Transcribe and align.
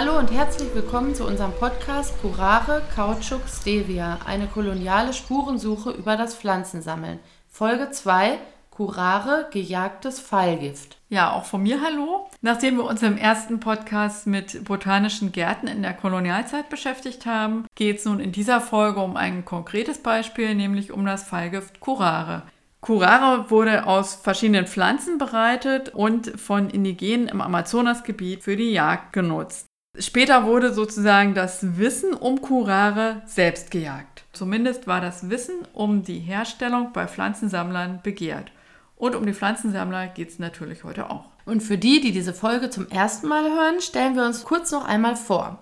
Hallo 0.00 0.16
und 0.16 0.30
herzlich 0.30 0.72
willkommen 0.76 1.12
zu 1.16 1.26
unserem 1.26 1.50
Podcast 1.50 2.14
Curare 2.22 2.82
Kautschuk 2.94 3.40
Stevia, 3.48 4.20
eine 4.24 4.46
koloniale 4.46 5.12
Spurensuche 5.12 5.90
über 5.90 6.16
das 6.16 6.36
Pflanzensammeln. 6.36 7.18
Folge 7.48 7.90
2 7.90 8.38
Curare 8.70 9.48
gejagtes 9.50 10.20
Fallgift. 10.20 10.98
Ja, 11.08 11.32
auch 11.32 11.46
von 11.46 11.64
mir 11.64 11.80
hallo. 11.82 12.28
Nachdem 12.42 12.76
wir 12.76 12.84
uns 12.84 13.02
im 13.02 13.18
ersten 13.18 13.58
Podcast 13.58 14.28
mit 14.28 14.62
botanischen 14.62 15.32
Gärten 15.32 15.66
in 15.66 15.82
der 15.82 15.94
Kolonialzeit 15.94 16.68
beschäftigt 16.68 17.26
haben, 17.26 17.66
geht 17.74 17.98
es 17.98 18.04
nun 18.04 18.20
in 18.20 18.30
dieser 18.30 18.60
Folge 18.60 19.00
um 19.00 19.16
ein 19.16 19.44
konkretes 19.44 20.00
Beispiel, 20.00 20.54
nämlich 20.54 20.92
um 20.92 21.04
das 21.06 21.24
Fallgift 21.24 21.80
Curare. 21.80 22.44
Curare 22.80 23.50
wurde 23.50 23.88
aus 23.88 24.14
verschiedenen 24.14 24.68
Pflanzen 24.68 25.18
bereitet 25.18 25.88
und 25.88 26.40
von 26.40 26.70
Indigenen 26.70 27.26
im 27.26 27.40
Amazonasgebiet 27.40 28.44
für 28.44 28.54
die 28.54 28.70
Jagd 28.70 29.12
genutzt. 29.12 29.67
Später 30.00 30.44
wurde 30.44 30.72
sozusagen 30.72 31.34
das 31.34 31.76
Wissen 31.76 32.14
um 32.14 32.40
Curare 32.40 33.22
selbst 33.26 33.72
gejagt. 33.72 34.24
Zumindest 34.32 34.86
war 34.86 35.00
das 35.00 35.28
Wissen 35.28 35.56
um 35.72 36.04
die 36.04 36.20
Herstellung 36.20 36.92
bei 36.92 37.08
Pflanzensammlern 37.08 38.00
begehrt. 38.04 38.52
Und 38.96 39.16
um 39.16 39.26
die 39.26 39.34
Pflanzensammler 39.34 40.06
geht 40.06 40.28
es 40.28 40.38
natürlich 40.38 40.84
heute 40.84 41.10
auch. 41.10 41.26
Und 41.46 41.62
für 41.62 41.78
die, 41.78 42.00
die 42.00 42.12
diese 42.12 42.32
Folge 42.32 42.70
zum 42.70 42.88
ersten 42.88 43.26
Mal 43.26 43.44
hören, 43.44 43.80
stellen 43.80 44.14
wir 44.14 44.24
uns 44.24 44.44
kurz 44.44 44.70
noch 44.70 44.84
einmal 44.84 45.16
vor. 45.16 45.58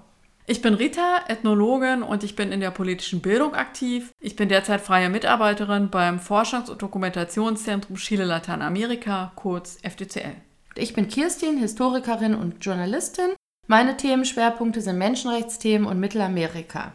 Ich 0.47 0.63
bin 0.63 0.74
Rita, 0.74 1.21
Ethnologin 1.29 2.02
und 2.02 2.23
ich 2.23 2.37
bin 2.37 2.52
in 2.52 2.61
der 2.61 2.71
politischen 2.71 3.21
Bildung 3.21 3.55
aktiv. 3.55 4.13
Ich 4.21 4.37
bin 4.37 4.49
derzeit 4.49 4.80
freie 4.83 5.09
Mitarbeiterin 5.09 5.88
beim 5.88 6.19
Forschungs- 6.19 6.71
und 6.71 6.83
Dokumentationszentrum 6.83 7.97
Chile 7.97 8.24
Lateinamerika, 8.24 9.33
kurz 9.35 9.79
FDCL. 9.83 10.37
Ich 10.74 10.93
bin 10.93 11.09
Kirstin, 11.09 11.57
Historikerin 11.57 12.35
und 12.35 12.65
Journalistin 12.65 13.30
meine 13.66 13.97
Themenschwerpunkte 13.97 14.80
sind 14.80 14.98
Menschenrechtsthemen 14.98 15.87
und 15.87 16.01
Mittelamerika. 16.01 16.93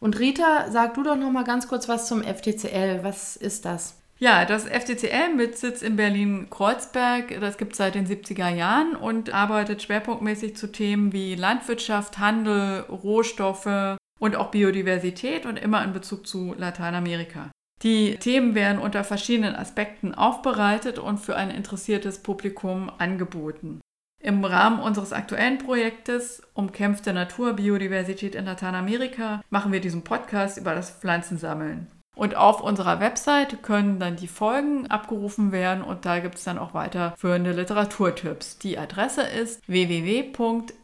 Und 0.00 0.18
Rita, 0.18 0.70
sag 0.70 0.94
du 0.94 1.02
doch 1.02 1.16
noch 1.16 1.30
mal 1.30 1.44
ganz 1.44 1.66
kurz 1.66 1.88
was 1.88 2.06
zum 2.06 2.22
FTCL. 2.22 3.00
Was 3.02 3.36
ist 3.36 3.64
das? 3.64 4.00
Ja, 4.18 4.44
das 4.44 4.64
FTCL 4.64 5.34
mit 5.34 5.58
Sitz 5.58 5.82
in 5.82 5.96
Berlin-Kreuzberg, 5.96 7.40
das 7.40 7.58
gibt 7.58 7.72
es 7.72 7.78
seit 7.78 7.96
den 7.96 8.06
70er 8.06 8.48
Jahren 8.48 8.94
und 8.94 9.34
arbeitet 9.34 9.82
schwerpunktmäßig 9.82 10.56
zu 10.56 10.70
Themen 10.70 11.12
wie 11.12 11.34
Landwirtschaft, 11.34 12.18
Handel, 12.18 12.80
Rohstoffe 12.82 13.96
und 14.20 14.36
auch 14.36 14.50
Biodiversität 14.50 15.46
und 15.46 15.56
immer 15.56 15.82
in 15.84 15.92
Bezug 15.92 16.26
zu 16.26 16.54
Lateinamerika. 16.56 17.50
Die 17.82 18.16
Themen 18.16 18.54
werden 18.54 18.78
unter 18.78 19.02
verschiedenen 19.02 19.56
Aspekten 19.56 20.14
aufbereitet 20.14 20.98
und 20.98 21.18
für 21.18 21.36
ein 21.36 21.50
interessiertes 21.50 22.22
Publikum 22.22 22.90
angeboten. 22.98 23.80
Im 24.24 24.42
Rahmen 24.42 24.80
unseres 24.80 25.12
aktuellen 25.12 25.58
Projektes 25.58 26.42
Umkämpfte 26.54 27.12
Natur, 27.12 27.52
Biodiversität 27.52 28.34
in 28.34 28.46
Lateinamerika 28.46 29.42
machen 29.50 29.70
wir 29.70 29.82
diesen 29.82 30.00
Podcast 30.02 30.56
über 30.56 30.74
das 30.74 30.92
Pflanzensammeln. 30.92 31.88
Und 32.16 32.34
auf 32.34 32.62
unserer 32.62 33.00
Website 33.00 33.62
können 33.62 33.98
dann 34.00 34.16
die 34.16 34.26
Folgen 34.26 34.86
abgerufen 34.86 35.52
werden 35.52 35.84
und 35.84 36.06
da 36.06 36.20
gibt 36.20 36.36
es 36.36 36.44
dann 36.44 36.56
auch 36.56 36.72
weiterführende 36.72 37.52
Literaturtipps. 37.52 38.56
Die 38.60 38.78
Adresse 38.78 39.20
ist 39.20 39.60
www.ftcl.org. 39.68 40.74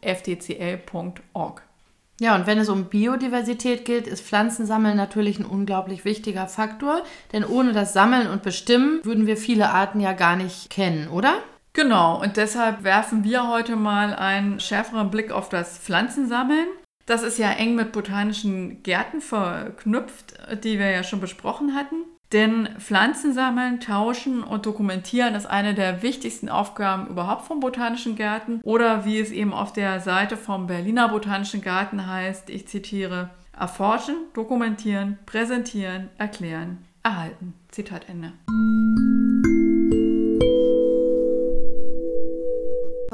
Ja, 2.19 2.35
und 2.35 2.45
wenn 2.45 2.59
es 2.59 2.69
um 2.69 2.85
Biodiversität 2.85 3.85
geht, 3.85 4.05
ist 4.05 4.23
Pflanzensammeln 4.23 4.95
natürlich 4.95 5.39
ein 5.39 5.45
unglaublich 5.45 6.05
wichtiger 6.05 6.45
Faktor, 6.45 7.01
denn 7.33 7.43
ohne 7.43 7.71
das 7.73 7.93
Sammeln 7.93 8.27
und 8.27 8.43
Bestimmen 8.43 9.03
würden 9.03 9.25
wir 9.25 9.37
viele 9.37 9.71
Arten 9.71 9.99
ja 9.99 10.13
gar 10.13 10.35
nicht 10.35 10.69
kennen, 10.69 11.07
oder? 11.07 11.33
Genau, 11.73 12.21
und 12.21 12.37
deshalb 12.37 12.83
werfen 12.83 13.23
wir 13.23 13.47
heute 13.47 13.75
mal 13.75 14.13
einen 14.13 14.59
schärferen 14.59 15.09
Blick 15.09 15.31
auf 15.31 15.49
das 15.49 15.77
Pflanzensammeln. 15.77 16.67
Das 17.05 17.23
ist 17.23 17.37
ja 17.37 17.51
eng 17.51 17.75
mit 17.75 17.91
botanischen 17.91 18.83
Gärten 18.83 19.21
verknüpft, 19.21 20.35
die 20.63 20.79
wir 20.79 20.91
ja 20.91 21.03
schon 21.03 21.21
besprochen 21.21 21.75
hatten. 21.75 21.95
Denn 22.31 22.69
Pflanzen 22.79 23.33
sammeln, 23.33 23.81
tauschen 23.81 24.41
und 24.43 24.65
dokumentieren 24.65 25.35
ist 25.35 25.45
eine 25.45 25.73
der 25.73 26.01
wichtigsten 26.01 26.47
Aufgaben 26.47 27.07
überhaupt 27.07 27.45
von 27.45 27.59
botanischen 27.59 28.15
Gärten. 28.15 28.61
Oder 28.63 29.03
wie 29.03 29.19
es 29.19 29.31
eben 29.31 29.53
auf 29.53 29.73
der 29.73 29.99
Seite 29.99 30.37
vom 30.37 30.67
Berliner 30.67 31.09
Botanischen 31.09 31.61
Garten 31.61 32.07
heißt, 32.07 32.49
ich 32.49 32.67
zitiere, 32.67 33.31
erforschen, 33.57 34.15
dokumentieren, 34.33 35.19
präsentieren, 35.25 36.09
erklären, 36.17 36.85
erhalten. 37.03 37.53
Zitat 37.69 38.07
Ende. 38.07 38.31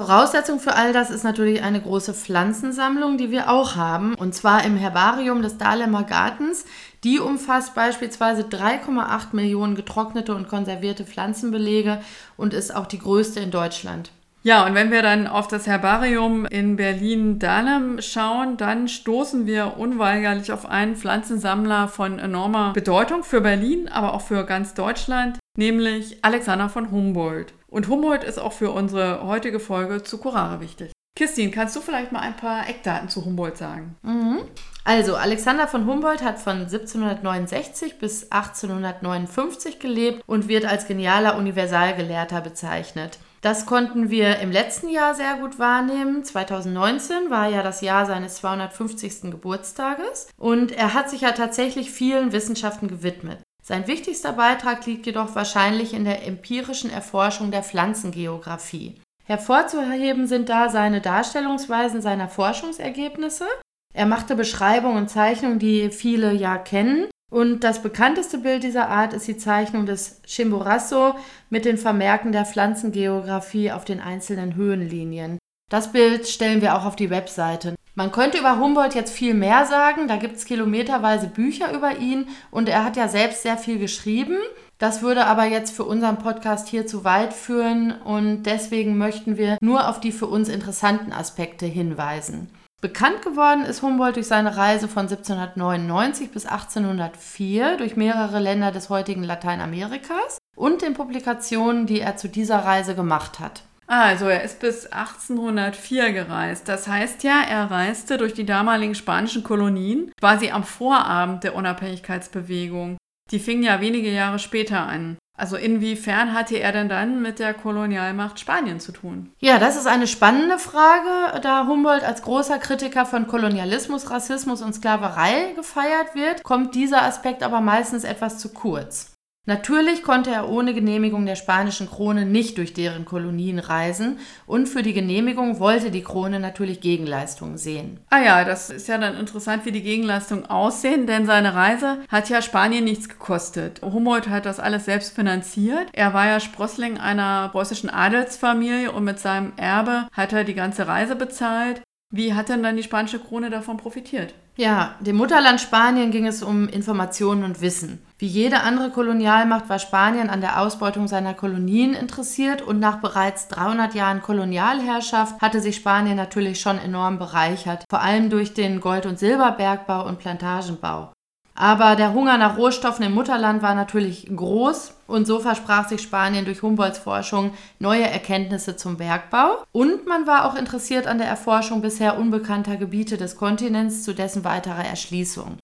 Voraussetzung 0.07 0.61
für 0.61 0.73
all 0.73 0.93
das 0.93 1.09
ist 1.09 1.25
natürlich 1.25 1.61
eine 1.61 1.81
große 1.81 2.13
Pflanzensammlung, 2.13 3.17
die 3.17 3.29
wir 3.29 3.51
auch 3.51 3.75
haben, 3.75 4.15
und 4.15 4.33
zwar 4.33 4.63
im 4.63 4.77
Herbarium 4.77 5.41
des 5.41 5.57
Dahlemer 5.57 6.03
Gartens. 6.03 6.63
Die 7.03 7.19
umfasst 7.19 7.75
beispielsweise 7.75 8.43
3,8 8.43 9.33
Millionen 9.33 9.75
getrocknete 9.75 10.33
und 10.33 10.47
konservierte 10.47 11.03
Pflanzenbelege 11.03 11.99
und 12.37 12.53
ist 12.53 12.73
auch 12.73 12.85
die 12.85 12.99
größte 12.99 13.41
in 13.41 13.51
Deutschland. 13.51 14.11
Ja, 14.43 14.65
und 14.65 14.75
wenn 14.75 14.91
wir 14.91 15.01
dann 15.01 15.27
auf 15.27 15.49
das 15.49 15.67
Herbarium 15.67 16.45
in 16.45 16.77
Berlin-Dahlem 16.77 17.99
schauen, 18.01 18.55
dann 18.55 18.87
stoßen 18.87 19.45
wir 19.45 19.75
unweigerlich 19.75 20.53
auf 20.53 20.65
einen 20.69 20.95
Pflanzensammler 20.95 21.89
von 21.89 22.17
enormer 22.17 22.71
Bedeutung 22.71 23.25
für 23.25 23.41
Berlin, 23.41 23.89
aber 23.89 24.13
auch 24.13 24.21
für 24.21 24.45
ganz 24.45 24.73
Deutschland, 24.73 25.37
nämlich 25.57 26.23
Alexander 26.23 26.69
von 26.69 26.91
Humboldt. 26.91 27.56
Und 27.69 27.87
Humboldt 27.87 28.23
ist 28.23 28.39
auch 28.39 28.53
für 28.53 28.71
unsere 28.71 29.25
heutige 29.25 29.59
Folge 29.59 30.03
zu 30.03 30.17
Curare 30.17 30.61
wichtig. 30.61 30.91
Kirstin, 31.17 31.49
kannst 31.49 31.75
du 31.75 31.81
vielleicht 31.81 32.11
mal 32.11 32.19
ein 32.19 32.37
paar 32.37 32.69
Eckdaten 32.69 33.09
zu 33.09 33.25
Humboldt 33.25 33.57
sagen? 33.57 33.95
Mhm. 34.03 34.41
Also, 34.83 35.15
Alexander 35.15 35.67
von 35.67 35.87
Humboldt 35.87 36.23
hat 36.23 36.37
von 36.39 36.61
1769 36.61 37.97
bis 37.97 38.31
1859 38.31 39.79
gelebt 39.79 40.21
und 40.27 40.47
wird 40.47 40.65
als 40.65 40.85
genialer 40.85 41.35
Universalgelehrter 41.37 42.41
bezeichnet. 42.41 43.17
Das 43.41 43.65
konnten 43.65 44.09
wir 44.09 44.39
im 44.39 44.51
letzten 44.51 44.89
Jahr 44.89 45.15
sehr 45.15 45.37
gut 45.37 45.57
wahrnehmen. 45.57 46.23
2019 46.23 47.29
war 47.29 47.49
ja 47.49 47.63
das 47.63 47.81
Jahr 47.81 48.05
seines 48.05 48.35
250. 48.35 49.31
Geburtstages 49.31 50.27
und 50.37 50.71
er 50.71 50.93
hat 50.93 51.09
sich 51.09 51.21
ja 51.21 51.31
tatsächlich 51.31 51.91
vielen 51.91 52.31
Wissenschaften 52.31 52.87
gewidmet. 52.87 53.39
Sein 53.67 53.85
wichtigster 53.85 54.31
Beitrag 54.31 54.85
liegt 54.85 55.07
jedoch 55.07 55.35
wahrscheinlich 55.35 55.93
in 55.93 56.05
der 56.05 56.25
empirischen 56.25 56.89
Erforschung 56.89 57.51
der 57.51 57.63
Pflanzengeographie. 57.63 58.95
Hervorzuheben 59.25 60.25
sind 60.25 60.47
da 60.47 60.69
seine 60.69 61.01
Darstellungsweisen 61.01 62.01
seiner 62.01 62.29
Forschungsergebnisse. 62.29 63.45
Er 63.93 64.05
machte 64.05 64.37
Beschreibungen 64.37 64.95
und 64.95 65.09
Zeichnungen, 65.09 65.59
die 65.59 65.89
viele 65.89 66.31
ja 66.31 66.57
kennen. 66.57 67.07
Und 67.29 67.65
das 67.65 67.81
bekannteste 67.81 68.37
Bild 68.37 68.63
dieser 68.63 68.87
Art 68.87 69.11
ist 69.11 69.27
die 69.27 69.35
Zeichnung 69.35 69.85
des 69.85 70.21
Chimborazo 70.25 71.15
mit 71.49 71.65
den 71.65 71.77
Vermerken 71.77 72.31
der 72.31 72.45
Pflanzengeographie 72.45 73.73
auf 73.73 73.83
den 73.83 73.99
einzelnen 73.99 74.55
Höhenlinien. 74.55 75.39
Das 75.69 75.91
Bild 75.91 76.25
stellen 76.25 76.61
wir 76.61 76.77
auch 76.77 76.85
auf 76.85 76.95
die 76.95 77.09
Webseite. 77.09 77.75
Man 77.97 78.11
könnte 78.11 78.37
über 78.37 78.59
Humboldt 78.59 78.93
jetzt 78.93 79.11
viel 79.11 79.33
mehr 79.33 79.65
sagen. 79.65 80.07
Da 80.07 80.17
gibt 80.17 80.35
es 80.35 80.45
kilometerweise 80.45 81.25
Bücher 81.25 81.73
über 81.73 81.97
ihn 81.97 82.27
und 82.51 82.69
er 82.69 82.83
hat 82.83 82.95
ja 82.95 83.07
selbst 83.07 83.41
sehr 83.41 83.57
viel 83.57 83.79
geschrieben. 83.79 84.37
Das 84.77 85.01
würde 85.01 85.25
aber 85.25 85.45
jetzt 85.45 85.75
für 85.75 85.83
unseren 85.83 86.19
Podcast 86.19 86.67
hier 86.67 86.85
zu 86.85 87.03
weit 87.03 87.33
führen 87.33 87.99
und 88.03 88.43
deswegen 88.43 88.99
möchten 88.99 89.35
wir 89.35 89.57
nur 89.61 89.89
auf 89.89 89.99
die 89.99 90.11
für 90.11 90.27
uns 90.27 90.47
interessanten 90.47 91.11
Aspekte 91.11 91.65
hinweisen. 91.65 92.51
Bekannt 92.81 93.23
geworden 93.23 93.63
ist 93.63 93.81
Humboldt 93.81 94.17
durch 94.17 94.27
seine 94.27 94.55
Reise 94.55 94.87
von 94.87 95.07
1799 95.07 96.29
bis 96.29 96.45
1804 96.45 97.77
durch 97.77 97.95
mehrere 97.95 98.37
Länder 98.37 98.71
des 98.71 98.91
heutigen 98.91 99.23
Lateinamerikas 99.23 100.37
und 100.55 100.83
den 100.83 100.93
Publikationen, 100.93 101.87
die 101.87 102.01
er 102.01 102.15
zu 102.15 102.29
dieser 102.29 102.59
Reise 102.59 102.93
gemacht 102.93 103.39
hat. 103.39 103.63
Also 103.87 104.25
er 104.25 104.43
ist 104.43 104.59
bis 104.59 104.85
1804 104.87 106.11
gereist. 106.11 106.67
Das 106.67 106.87
heißt 106.87 107.23
ja, 107.23 107.41
er 107.47 107.71
reiste 107.71 108.17
durch 108.17 108.33
die 108.33 108.45
damaligen 108.45 108.95
spanischen 108.95 109.43
Kolonien 109.43 110.11
quasi 110.19 110.51
am 110.51 110.63
Vorabend 110.63 111.43
der 111.43 111.55
Unabhängigkeitsbewegung. 111.55 112.97
Die 113.31 113.39
fing 113.39 113.63
ja 113.63 113.81
wenige 113.81 114.11
Jahre 114.11 114.39
später 114.39 114.79
an. 114.85 115.17
Also 115.37 115.55
inwiefern 115.55 116.33
hatte 116.33 116.57
er 116.57 116.71
denn 116.71 116.89
dann 116.89 117.21
mit 117.21 117.37
der 117.37 117.53
Kolonialmacht 117.53 118.39
Spanien 118.39 118.79
zu 118.79 118.91
tun? 118.91 119.31
Ja, 119.39 119.59
das 119.59 119.77
ist 119.77 119.85
eine 119.85 120.07
spannende 120.07 120.57
Frage, 120.57 121.39
da 121.41 121.67
Humboldt 121.67 122.03
als 122.03 122.23
großer 122.23 122.57
Kritiker 122.57 123.05
von 123.05 123.27
Kolonialismus, 123.27 124.09
Rassismus 124.09 124.63
und 124.63 124.73
Sklaverei 124.73 125.53
gefeiert 125.55 126.15
wird, 126.15 126.41
kommt 126.41 126.73
dieser 126.73 127.03
Aspekt 127.03 127.43
aber 127.43 127.61
meistens 127.61 128.03
etwas 128.03 128.39
zu 128.39 128.51
kurz. 128.51 129.16
Natürlich 129.47 130.03
konnte 130.03 130.29
er 130.29 130.49
ohne 130.49 130.73
Genehmigung 130.73 131.25
der 131.25 131.37
spanischen 131.37 131.89
Krone 131.89 132.25
nicht 132.25 132.57
durch 132.57 132.73
deren 132.73 133.05
Kolonien 133.05 133.59
reisen 133.59 134.19
und 134.45 134.67
für 134.67 134.83
die 134.83 134.91
Genehmigung 134.91 135.61
wollte 135.61 135.89
die 135.89 136.03
Krone 136.03 136.41
natürlich 136.41 136.81
Gegenleistungen 136.81 137.57
sehen. 137.57 138.01
Ah 138.09 138.19
ja, 138.19 138.43
das 138.43 138.69
ist 138.69 138.89
ja 138.89 138.97
dann 138.97 139.15
interessant, 139.17 139.65
wie 139.65 139.71
die 139.71 139.83
Gegenleistungen 139.83 140.47
aussehen, 140.47 141.07
denn 141.07 141.25
seine 141.25 141.55
Reise 141.55 141.99
hat 142.09 142.27
ja 142.29 142.41
Spanien 142.41 142.83
nichts 142.83 143.07
gekostet. 143.07 143.81
Humboldt 143.81 144.27
hat 144.27 144.45
das 144.45 144.59
alles 144.59 144.83
selbst 144.83 145.15
finanziert. 145.15 145.87
Er 145.93 146.13
war 146.13 146.27
ja 146.27 146.41
Sprossling 146.41 146.97
einer 146.97 147.47
preußischen 147.47 147.89
Adelsfamilie 147.89 148.91
und 148.91 149.05
mit 149.05 149.17
seinem 149.17 149.53
Erbe 149.55 150.09
hat 150.11 150.33
er 150.33 150.43
die 150.43 150.55
ganze 150.55 150.89
Reise 150.89 151.15
bezahlt. 151.15 151.81
Wie 152.13 152.33
hat 152.33 152.49
denn 152.49 152.63
dann 152.63 152.75
die 152.75 152.83
spanische 152.83 153.19
Krone 153.19 153.49
davon 153.49 153.77
profitiert? 153.77 154.33
Ja, 154.59 154.95
dem 154.99 155.17
Mutterland 155.17 155.61
Spanien 155.61 156.09
ging 156.09 156.25
es 156.25 156.41
um 156.41 156.67
Informationen 156.67 157.43
und 157.43 157.61
Wissen. 157.61 158.03
Wie 158.17 158.25
jede 158.25 158.61
andere 158.61 158.89
Kolonialmacht 158.89 159.69
war 159.69 159.77
Spanien 159.77 160.31
an 160.31 160.41
der 160.41 160.59
Ausbeutung 160.59 161.07
seiner 161.07 161.35
Kolonien 161.35 161.93
interessiert 161.93 162.63
und 162.63 162.79
nach 162.79 162.99
bereits 162.99 163.49
300 163.49 163.93
Jahren 163.93 164.23
Kolonialherrschaft 164.23 165.39
hatte 165.41 165.61
sich 165.61 165.75
Spanien 165.75 166.17
natürlich 166.17 166.59
schon 166.59 166.79
enorm 166.79 167.19
bereichert, 167.19 167.85
vor 167.87 168.01
allem 168.01 168.31
durch 168.31 168.55
den 168.55 168.79
Gold- 168.79 169.05
und 169.05 169.19
Silberbergbau 169.19 170.07
und 170.07 170.17
Plantagenbau. 170.17 171.13
Aber 171.59 171.95
der 171.95 172.13
Hunger 172.13 172.37
nach 172.37 172.55
Rohstoffen 172.55 173.03
im 173.03 173.15
Mutterland 173.15 173.63
war 173.63 173.73
natürlich 173.73 174.29
groß 174.33 174.93
und 175.07 175.25
so 175.25 175.39
versprach 175.39 175.89
sich 175.89 176.03
Spanien 176.03 176.45
durch 176.45 176.61
Humboldts 176.61 176.99
Forschung 176.99 177.51
neue 177.79 178.07
Erkenntnisse 178.07 178.75
zum 178.75 178.97
Bergbau. 178.97 179.63
Und 179.71 180.05
man 180.05 180.27
war 180.27 180.45
auch 180.45 180.55
interessiert 180.55 181.07
an 181.07 181.17
der 181.17 181.27
Erforschung 181.27 181.81
bisher 181.81 182.19
unbekannter 182.19 182.77
Gebiete 182.77 183.17
des 183.17 183.37
Kontinents 183.37 184.03
zu 184.03 184.13
dessen 184.13 184.43
weiterer 184.43 184.85
Erschließung. 184.85 185.57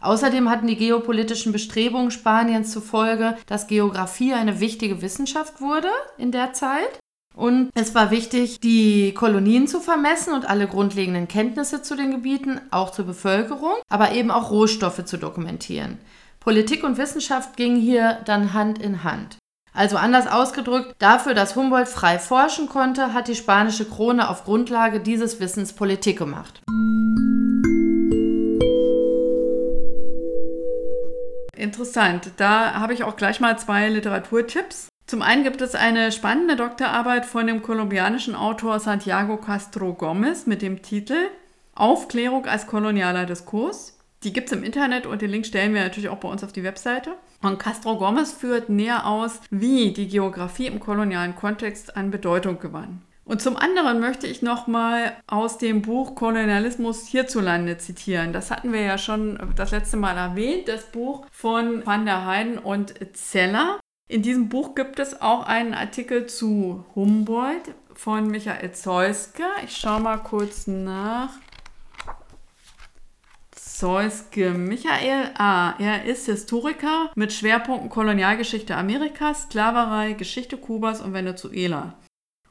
Außerdem 0.00 0.48
hatten 0.48 0.66
die 0.66 0.76
geopolitischen 0.76 1.52
Bestrebungen 1.52 2.10
Spaniens 2.10 2.72
zufolge, 2.72 3.36
dass 3.46 3.66
Geographie 3.66 4.32
eine 4.32 4.60
wichtige 4.60 5.02
Wissenschaft 5.02 5.60
wurde 5.60 5.88
in 6.16 6.32
der 6.32 6.54
Zeit 6.54 7.00
und 7.34 7.70
es 7.74 7.94
war 7.94 8.10
wichtig, 8.10 8.60
die 8.60 9.12
Kolonien 9.12 9.66
zu 9.66 9.80
vermessen 9.80 10.32
und 10.32 10.48
alle 10.48 10.68
grundlegenden 10.68 11.26
Kenntnisse 11.26 11.82
zu 11.82 11.96
den 11.96 12.12
Gebieten, 12.12 12.60
auch 12.70 12.90
zur 12.90 13.06
Bevölkerung, 13.06 13.74
aber 13.88 14.12
eben 14.12 14.30
auch 14.30 14.50
Rohstoffe 14.50 15.04
zu 15.04 15.18
dokumentieren. 15.18 15.98
Politik 16.38 16.84
und 16.84 16.96
Wissenschaft 16.96 17.56
gingen 17.56 17.80
hier 17.80 18.20
dann 18.24 18.52
Hand 18.52 18.78
in 18.78 19.02
Hand. 19.02 19.38
Also 19.72 19.96
anders 19.96 20.28
ausgedrückt, 20.28 20.94
dafür, 21.00 21.34
dass 21.34 21.56
Humboldt 21.56 21.88
frei 21.88 22.20
forschen 22.20 22.68
konnte, 22.68 23.12
hat 23.12 23.26
die 23.26 23.34
spanische 23.34 23.84
Krone 23.84 24.28
auf 24.28 24.44
Grundlage 24.44 25.00
dieses 25.00 25.40
Wissens 25.40 25.72
Politik 25.72 26.18
gemacht. 26.18 26.62
Interessant. 31.56 32.30
Da 32.36 32.74
habe 32.74 32.94
ich 32.94 33.02
auch 33.02 33.16
gleich 33.16 33.40
mal 33.40 33.58
zwei 33.58 33.88
Literaturtipps. 33.88 34.88
Zum 35.06 35.20
einen 35.20 35.44
gibt 35.44 35.60
es 35.60 35.74
eine 35.74 36.12
spannende 36.12 36.56
Doktorarbeit 36.56 37.26
von 37.26 37.46
dem 37.46 37.62
kolumbianischen 37.62 38.34
Autor 38.34 38.80
Santiago 38.80 39.36
Castro 39.36 39.92
Gomez 39.92 40.46
mit 40.46 40.62
dem 40.62 40.80
Titel 40.80 41.28
Aufklärung 41.74 42.46
als 42.46 42.66
kolonialer 42.66 43.26
Diskurs. 43.26 43.98
Die 44.22 44.32
gibt 44.32 44.50
es 44.50 44.56
im 44.56 44.64
Internet 44.64 45.06
und 45.06 45.20
den 45.20 45.30
Link 45.30 45.44
stellen 45.44 45.74
wir 45.74 45.82
natürlich 45.82 46.08
auch 46.08 46.18
bei 46.18 46.28
uns 46.28 46.42
auf 46.42 46.52
die 46.52 46.62
Webseite. 46.62 47.12
Und 47.42 47.58
Castro 47.58 47.98
Gomez 47.98 48.32
führt 48.32 48.70
näher 48.70 49.06
aus, 49.06 49.40
wie 49.50 49.92
die 49.92 50.08
Geografie 50.08 50.66
im 50.66 50.80
kolonialen 50.80 51.36
Kontext 51.36 51.94
an 51.96 52.10
Bedeutung 52.10 52.58
gewann. 52.58 53.02
Und 53.26 53.42
zum 53.42 53.56
anderen 53.56 54.00
möchte 54.00 54.26
ich 54.26 54.40
nochmal 54.40 55.16
aus 55.26 55.58
dem 55.58 55.82
Buch 55.82 56.14
Kolonialismus 56.14 57.06
hierzulande 57.06 57.76
zitieren. 57.76 58.32
Das 58.32 58.50
hatten 58.50 58.72
wir 58.72 58.80
ja 58.80 58.96
schon 58.96 59.38
das 59.56 59.70
letzte 59.70 59.98
Mal 59.98 60.16
erwähnt, 60.16 60.68
das 60.68 60.84
Buch 60.84 61.26
von 61.30 61.84
Van 61.84 62.06
der 62.06 62.24
Heiden 62.24 62.58
und 62.58 62.94
Zeller. 63.14 63.80
In 64.06 64.20
diesem 64.20 64.50
Buch 64.50 64.74
gibt 64.74 64.98
es 64.98 65.22
auch 65.22 65.46
einen 65.46 65.72
Artikel 65.72 66.26
zu 66.26 66.84
Humboldt 66.94 67.74
von 67.94 68.26
Michael 68.26 68.72
Zeuske. 68.72 69.44
Ich 69.64 69.78
schaue 69.78 70.00
mal 70.00 70.18
kurz 70.18 70.66
nach. 70.66 71.30
Zeuske 73.52 74.50
Michael 74.50 75.30
A. 75.36 75.70
Ah, 75.70 75.74
er 75.78 76.04
ist 76.04 76.26
Historiker 76.26 77.10
mit 77.14 77.32
Schwerpunkten 77.32 77.88
Kolonialgeschichte 77.88 78.76
Amerikas, 78.76 79.44
Sklaverei, 79.44 80.12
Geschichte 80.12 80.58
Kubas 80.58 81.00
und 81.00 81.14
Venezuela. 81.14 81.94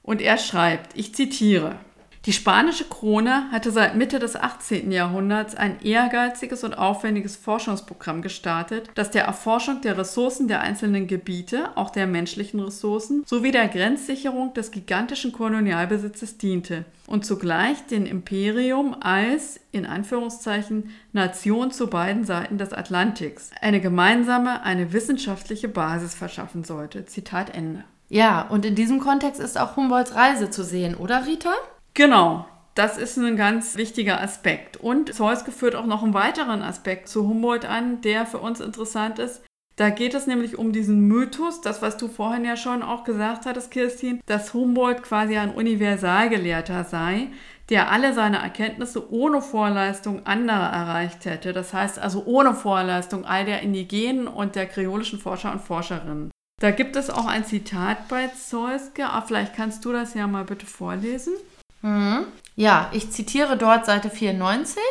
Und 0.01 0.21
er 0.21 0.39
schreibt, 0.39 0.97
ich 0.97 1.13
zitiere, 1.13 1.77
die 2.25 2.31
spanische 2.31 2.85
Krone 2.85 3.51
hatte 3.51 3.69
seit 3.71 3.97
Mitte 3.97 4.17
des 4.17 4.37
18. 4.37 4.93
Jahrhunderts 4.93 5.55
ein 5.55 5.81
ehrgeiziges 5.81 6.63
und 6.63 6.73
aufwendiges 6.73 7.35
Forschungsprogramm 7.35 8.21
gestartet, 8.21 8.89
das 8.95 9.11
der 9.11 9.25
Erforschung 9.25 9.81
der 9.81 9.97
Ressourcen 9.97 10.47
der 10.47 10.61
einzelnen 10.61 11.07
Gebiete, 11.07 11.75
auch 11.75 11.89
der 11.89 12.07
menschlichen 12.07 12.61
Ressourcen, 12.61 13.23
sowie 13.25 13.51
der 13.51 13.67
Grenzsicherung 13.67 14.53
des 14.53 14.71
gigantischen 14.71 15.33
Kolonialbesitzes 15.33 16.37
diente 16.37 16.85
und 17.07 17.25
zugleich 17.25 17.85
den 17.87 18.05
Imperium 18.05 18.95
als, 19.01 19.59
in 19.73 19.85
Anführungszeichen, 19.85 20.91
Nation 21.11 21.71
zu 21.71 21.87
beiden 21.87 22.23
Seiten 22.23 22.57
des 22.57 22.71
Atlantiks 22.71 23.51
eine 23.59 23.81
gemeinsame, 23.81 24.63
eine 24.63 24.93
wissenschaftliche 24.93 25.67
Basis 25.67 26.15
verschaffen 26.15 26.63
sollte. 26.63 27.05
Zitat 27.05 27.53
Ende. 27.53 27.83
Ja, 28.07 28.43
und 28.43 28.63
in 28.63 28.75
diesem 28.75 28.99
Kontext 28.99 29.41
ist 29.41 29.57
auch 29.57 29.75
Humboldts 29.75 30.15
Reise 30.15 30.49
zu 30.49 30.63
sehen, 30.63 30.95
oder 30.95 31.25
Rita? 31.25 31.51
Genau. 31.93 32.45
Das 32.75 32.97
ist 32.97 33.17
ein 33.17 33.37
ganz 33.37 33.75
wichtiger 33.75 34.19
Aspekt. 34.19 34.77
Und 34.77 35.13
Zeus 35.13 35.43
führt 35.43 35.75
auch 35.75 35.85
noch 35.85 36.01
einen 36.01 36.15
weiteren 36.15 36.63
Aspekt 36.63 37.07
zu 37.07 37.27
Humboldt 37.27 37.65
an, 37.65 38.01
der 38.01 38.25
für 38.25 38.39
uns 38.39 38.59
interessant 38.59 39.19
ist. 39.19 39.43
Da 39.75 39.89
geht 39.89 40.13
es 40.13 40.27
nämlich 40.27 40.57
um 40.57 40.71
diesen 40.71 41.07
Mythos, 41.07 41.61
das, 41.61 41.81
was 41.81 41.97
du 41.97 42.07
vorhin 42.07 42.45
ja 42.45 42.57
schon 42.57 42.83
auch 42.83 43.03
gesagt 43.03 43.45
hattest, 43.45 43.71
Kirstin, 43.71 44.21
dass 44.27 44.53
Humboldt 44.53 45.01
quasi 45.01 45.37
ein 45.37 45.53
Universalgelehrter 45.53 46.83
sei, 46.83 47.29
der 47.69 47.91
alle 47.91 48.13
seine 48.13 48.37
Erkenntnisse 48.37 49.11
ohne 49.11 49.41
Vorleistung 49.41 50.25
anderer 50.25 50.71
erreicht 50.71 51.25
hätte. 51.25 51.53
Das 51.53 51.73
heißt 51.73 51.97
also 51.97 52.23
ohne 52.25 52.53
Vorleistung 52.53 53.25
all 53.25 53.45
der 53.45 53.61
indigenen 53.61 54.27
und 54.27 54.55
der 54.55 54.67
kreolischen 54.67 55.19
Forscher 55.19 55.51
und 55.51 55.61
Forscherinnen. 55.61 56.29
Da 56.61 56.71
gibt 56.71 56.95
es 56.95 57.09
auch 57.09 57.25
ein 57.25 57.45
Zitat 57.45 58.07
bei 58.09 58.27
Zeuske, 58.27 59.07
vielleicht 59.25 59.55
kannst 59.55 59.85
du 59.85 59.91
das 59.91 60.13
ja 60.13 60.27
mal 60.27 60.43
bitte 60.43 60.65
vorlesen. 60.65 61.33
Mhm. 61.83 62.25
Ja, 62.55 62.89
ich 62.93 63.11
zitiere 63.11 63.57
dort 63.57 63.85
Seite 63.85 64.09
94. 64.09 64.81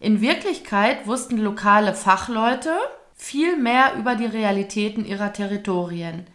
In 0.00 0.20
Wirklichkeit 0.20 1.06
wussten 1.06 1.36
lokale 1.38 1.92
Fachleute 1.94 2.72
viel 3.14 3.56
mehr 3.56 3.94
über 3.98 4.14
die 4.14 4.26
Realitäten 4.26 5.04
ihrer 5.04 5.32
Territorien. 5.32 6.26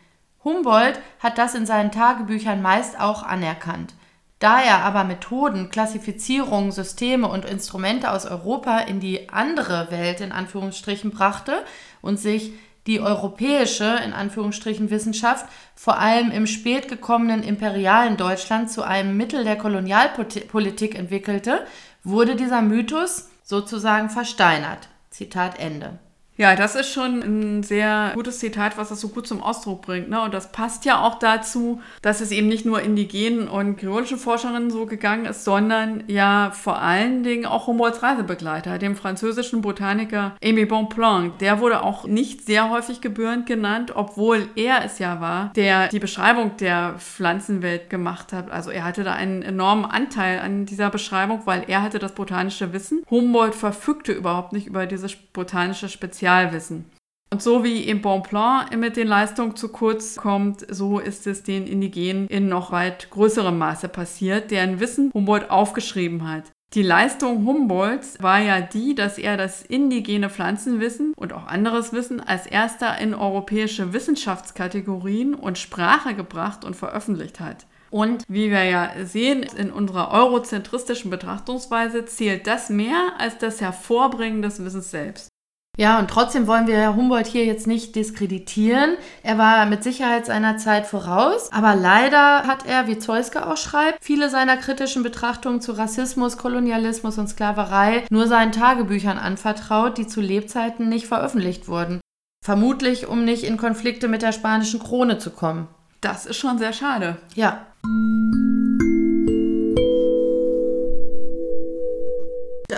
Humboldt 0.43 0.99
hat 1.19 1.37
das 1.37 1.55
in 1.55 1.65
seinen 1.65 1.91
Tagebüchern 1.91 2.61
meist 2.61 2.99
auch 2.99 3.23
anerkannt. 3.23 3.93
Da 4.39 4.59
er 4.59 4.83
aber 4.83 5.03
Methoden, 5.03 5.69
Klassifizierungen, 5.69 6.71
Systeme 6.71 7.27
und 7.27 7.45
Instrumente 7.45 8.11
aus 8.11 8.25
Europa 8.25 8.79
in 8.79 8.99
die 8.99 9.29
andere 9.29 9.91
Welt 9.91 10.19
in 10.19 10.31
Anführungsstrichen 10.31 11.11
brachte 11.11 11.63
und 12.01 12.19
sich 12.19 12.53
die 12.88 13.00
europäische, 13.00 14.00
in 14.04 14.13
Anführungsstrichen, 14.13 14.89
Wissenschaft 14.89 15.45
vor 15.75 15.98
allem 15.98 16.31
im 16.31 16.48
spät 16.48 16.88
gekommenen 16.88 17.44
imperialen 17.44 18.18
Deutschland 18.18 18.72
zu 18.72 18.83
einem 18.83 19.18
Mittel 19.18 19.44
der 19.44 19.57
Kolonialpolitik 19.57 20.95
entwickelte, 20.95 21.66
wurde 22.04 22.35
dieser 22.35 22.61
Mythos 22.61 23.30
sozusagen 23.44 24.09
versteinert. 24.09 24.90
Zitat 25.09 25.59
Ende. 25.59 26.00
Ja, 26.42 26.56
das 26.56 26.74
ist 26.74 26.92
schon 26.92 27.19
ein 27.19 27.62
sehr 27.62 28.14
gutes 28.16 28.40
Zitat, 28.40 28.76
was 28.76 28.90
das 28.90 29.00
so 29.00 29.10
gut 29.10 29.28
zum 29.28 29.44
Ausdruck 29.44 29.83
bringt. 29.83 30.10
Ne? 30.10 30.19
Und 30.24 30.33
das 30.33 30.52
passt 30.52 30.86
ja 30.86 31.00
auch 31.00 31.19
dazu, 31.19 31.83
dass 32.02 32.19
es 32.19 32.31
eben 32.31 32.48
nicht 32.48 32.66
nur 32.66 32.81
indigenen 32.81 33.48
und 33.48 33.78
kreolischen 33.78 34.18
Forscherinnen 34.18 34.71
so 34.71 34.88
gegangen 34.88 35.26
ist, 35.26 35.44
sondern 35.44 36.04
ja 36.07 36.50
vor 36.50 36.81
allen 36.81 37.21
Dingen 37.21 37.45
auch 37.45 37.68
Humboldts 37.68 38.02
Reisebegleiter, 38.02 38.80
dem 38.80 38.95
französischen 38.95 39.62
Botaniker 39.62 40.36
Aimé 40.42 40.66
Bonpland. 40.66 41.40
Der 41.42 41.60
wurde 41.60 41.83
auch 41.83 42.07
nicht 42.07 42.44
sehr 42.44 42.71
häufig 42.71 43.02
gebührend 43.02 43.45
genannt, 43.45 43.92
obwohl 43.95 44.50
er 44.56 44.83
es 44.83 44.98
ja 44.98 45.21
war, 45.21 45.52
der 45.56 45.90
die 45.90 46.00
Beschreibung 46.00 46.57
der 46.57 46.95
Pflanzenwelt 46.98 47.92
gemacht 47.92 48.33
hat. 48.33 48.50
Also 48.50 48.71
er 48.71 48.83
hatte 48.83 49.04
da 49.04 49.14
einen 49.14 49.44
enormen 49.44 49.86
Anteil 49.86 50.40
an 50.40 50.66
dieser 50.66 50.90
Beschreibung, 50.90 51.44
weil 51.45 51.66
er 51.68 51.83
hatte 51.83 52.00
das 52.00 52.16
botanische 52.16 52.74
Wissen. 52.74 53.04
Humboldt 53.12 53.54
verfügte 53.54 54.12
überhaupt 54.12 54.54
nicht 54.54 54.66
über 54.66 54.88
dieses 54.88 55.16
botanische 55.16 55.88
Spezial 55.88 56.31
Spezialwissen. 56.31 56.85
Und 57.33 57.42
so 57.42 57.64
wie 57.64 57.83
im 57.83 58.02
Bonplan 58.02 58.78
mit 58.78 58.97
den 58.97 59.07
Leistungen 59.07 59.56
zu 59.56 59.69
kurz 59.69 60.18
kommt, 60.18 60.66
so 60.69 61.00
ist 61.00 61.28
es 61.28 61.44
den 61.44 61.66
Indigenen 61.66 62.28
in 62.28 62.50
noch 62.50 62.71
weit 62.73 63.09
größerem 63.09 63.57
Maße 63.57 63.88
passiert, 63.88 64.52
deren 64.52 64.81
Wissen 64.81 65.11
Humboldt 65.14 65.50
aufgeschrieben 65.50 66.30
hat. 66.30 66.52
Die 66.73 66.83
Leistung 66.83 67.45
Humboldts 67.45 68.21
war 68.21 68.40
ja 68.40 68.61
die, 68.61 68.95
dass 68.95 69.18
er 69.18 69.38
das 69.38 69.61
indigene 69.61 70.30
Pflanzenwissen 70.30 71.14
und 71.16 71.33
auch 71.33 71.47
anderes 71.47 71.92
Wissen 71.94 72.21
als 72.21 72.47
erster 72.47 72.97
in 72.97 73.14
europäische 73.14 73.94
Wissenschaftskategorien 73.94 75.33
und 75.33 75.57
Sprache 75.57 76.16
gebracht 76.16 76.64
und 76.66 76.76
veröffentlicht 76.76 77.40
hat. 77.40 77.66
Und 77.90 78.23
wie 78.30 78.50
wir 78.52 78.64
ja 78.64 78.92
sehen, 79.04 79.44
in 79.44 79.71
unserer 79.71 80.11
eurozentristischen 80.11 81.11
Betrachtungsweise 81.11 82.06
zählt 82.06 82.47
das 82.47 82.69
mehr 82.69 83.14
als 83.18 83.38
das 83.38 83.59
Hervorbringen 83.59 84.42
des 84.42 84.64
Wissens 84.64 84.92
selbst. 84.92 85.31
Ja, 85.78 85.99
und 85.99 86.09
trotzdem 86.09 86.47
wollen 86.47 86.68
wir 86.68 86.95
Humboldt 86.95 87.28
hier 87.28 87.45
jetzt 87.45 87.66
nicht 87.66 87.95
diskreditieren. 87.95 88.97
Er 89.23 89.37
war 89.37 89.66
mit 89.66 89.83
Sicherheit 89.83 90.25
seiner 90.25 90.57
Zeit 90.57 90.85
voraus, 90.85 91.49
aber 91.51 91.75
leider 91.75 92.44
hat 92.44 92.66
er, 92.66 92.87
wie 92.87 92.99
Zeuske 92.99 93.47
auch 93.47 93.56
schreibt, 93.57 94.04
viele 94.04 94.30
seiner 94.30 94.57
kritischen 94.57 95.01
Betrachtungen 95.01 95.61
zu 95.61 95.71
Rassismus, 95.71 96.37
Kolonialismus 96.37 97.18
und 97.18 97.30
Sklaverei 97.30 98.04
nur 98.09 98.28
seinen 98.28 98.51
Tagebüchern 98.51 99.18
anvertraut, 99.18 99.97
die 99.97 100.07
zu 100.07 100.19
Lebzeiten 100.19 100.90
nicht 100.90 101.07
veröffentlicht 101.07 101.69
wurden. 101.69 102.01
Vermutlich, 102.44 103.07
um 103.07 103.23
nicht 103.23 103.44
in 103.44 103.57
Konflikte 103.57 104.07
mit 104.07 104.23
der 104.23 104.33
spanischen 104.33 104.80
Krone 104.80 105.19
zu 105.19 105.30
kommen. 105.30 105.68
Das 106.01 106.25
ist 106.25 106.37
schon 106.37 106.57
sehr 106.57 106.73
schade. 106.73 107.18
Ja. 107.35 107.68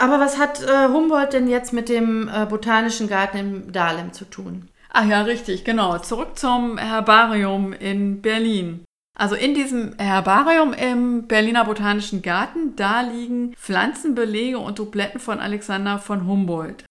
Aber 0.03 0.19
was 0.19 0.37
hat 0.37 0.61
äh, 0.61 0.89
Humboldt 0.89 1.31
denn 1.31 1.47
jetzt 1.47 1.71
mit 1.71 1.87
dem 1.87 2.27
äh, 2.27 2.45
Botanischen 2.45 3.07
Garten 3.07 3.37
in 3.37 3.71
Dahlem 3.71 4.11
zu 4.11 4.25
tun? 4.25 4.67
Ach 4.89 5.05
ja, 5.07 5.21
richtig, 5.21 5.63
genau. 5.63 5.97
Zurück 5.99 6.37
zum 6.37 6.77
Herbarium 6.77 7.71
in 7.71 8.21
Berlin. 8.21 8.83
Also 9.17 9.35
in 9.35 9.53
diesem 9.53 9.97
Herbarium 9.97 10.73
im 10.73 11.27
Berliner 11.27 11.63
Botanischen 11.63 12.21
Garten, 12.21 12.75
da 12.75 12.99
liegen 12.99 13.55
Pflanzenbelege 13.55 14.59
und 14.59 14.77
Dubletten 14.77 15.21
von 15.21 15.39
Alexander 15.39 15.99
von 15.99 16.27
Humboldt. 16.27 16.83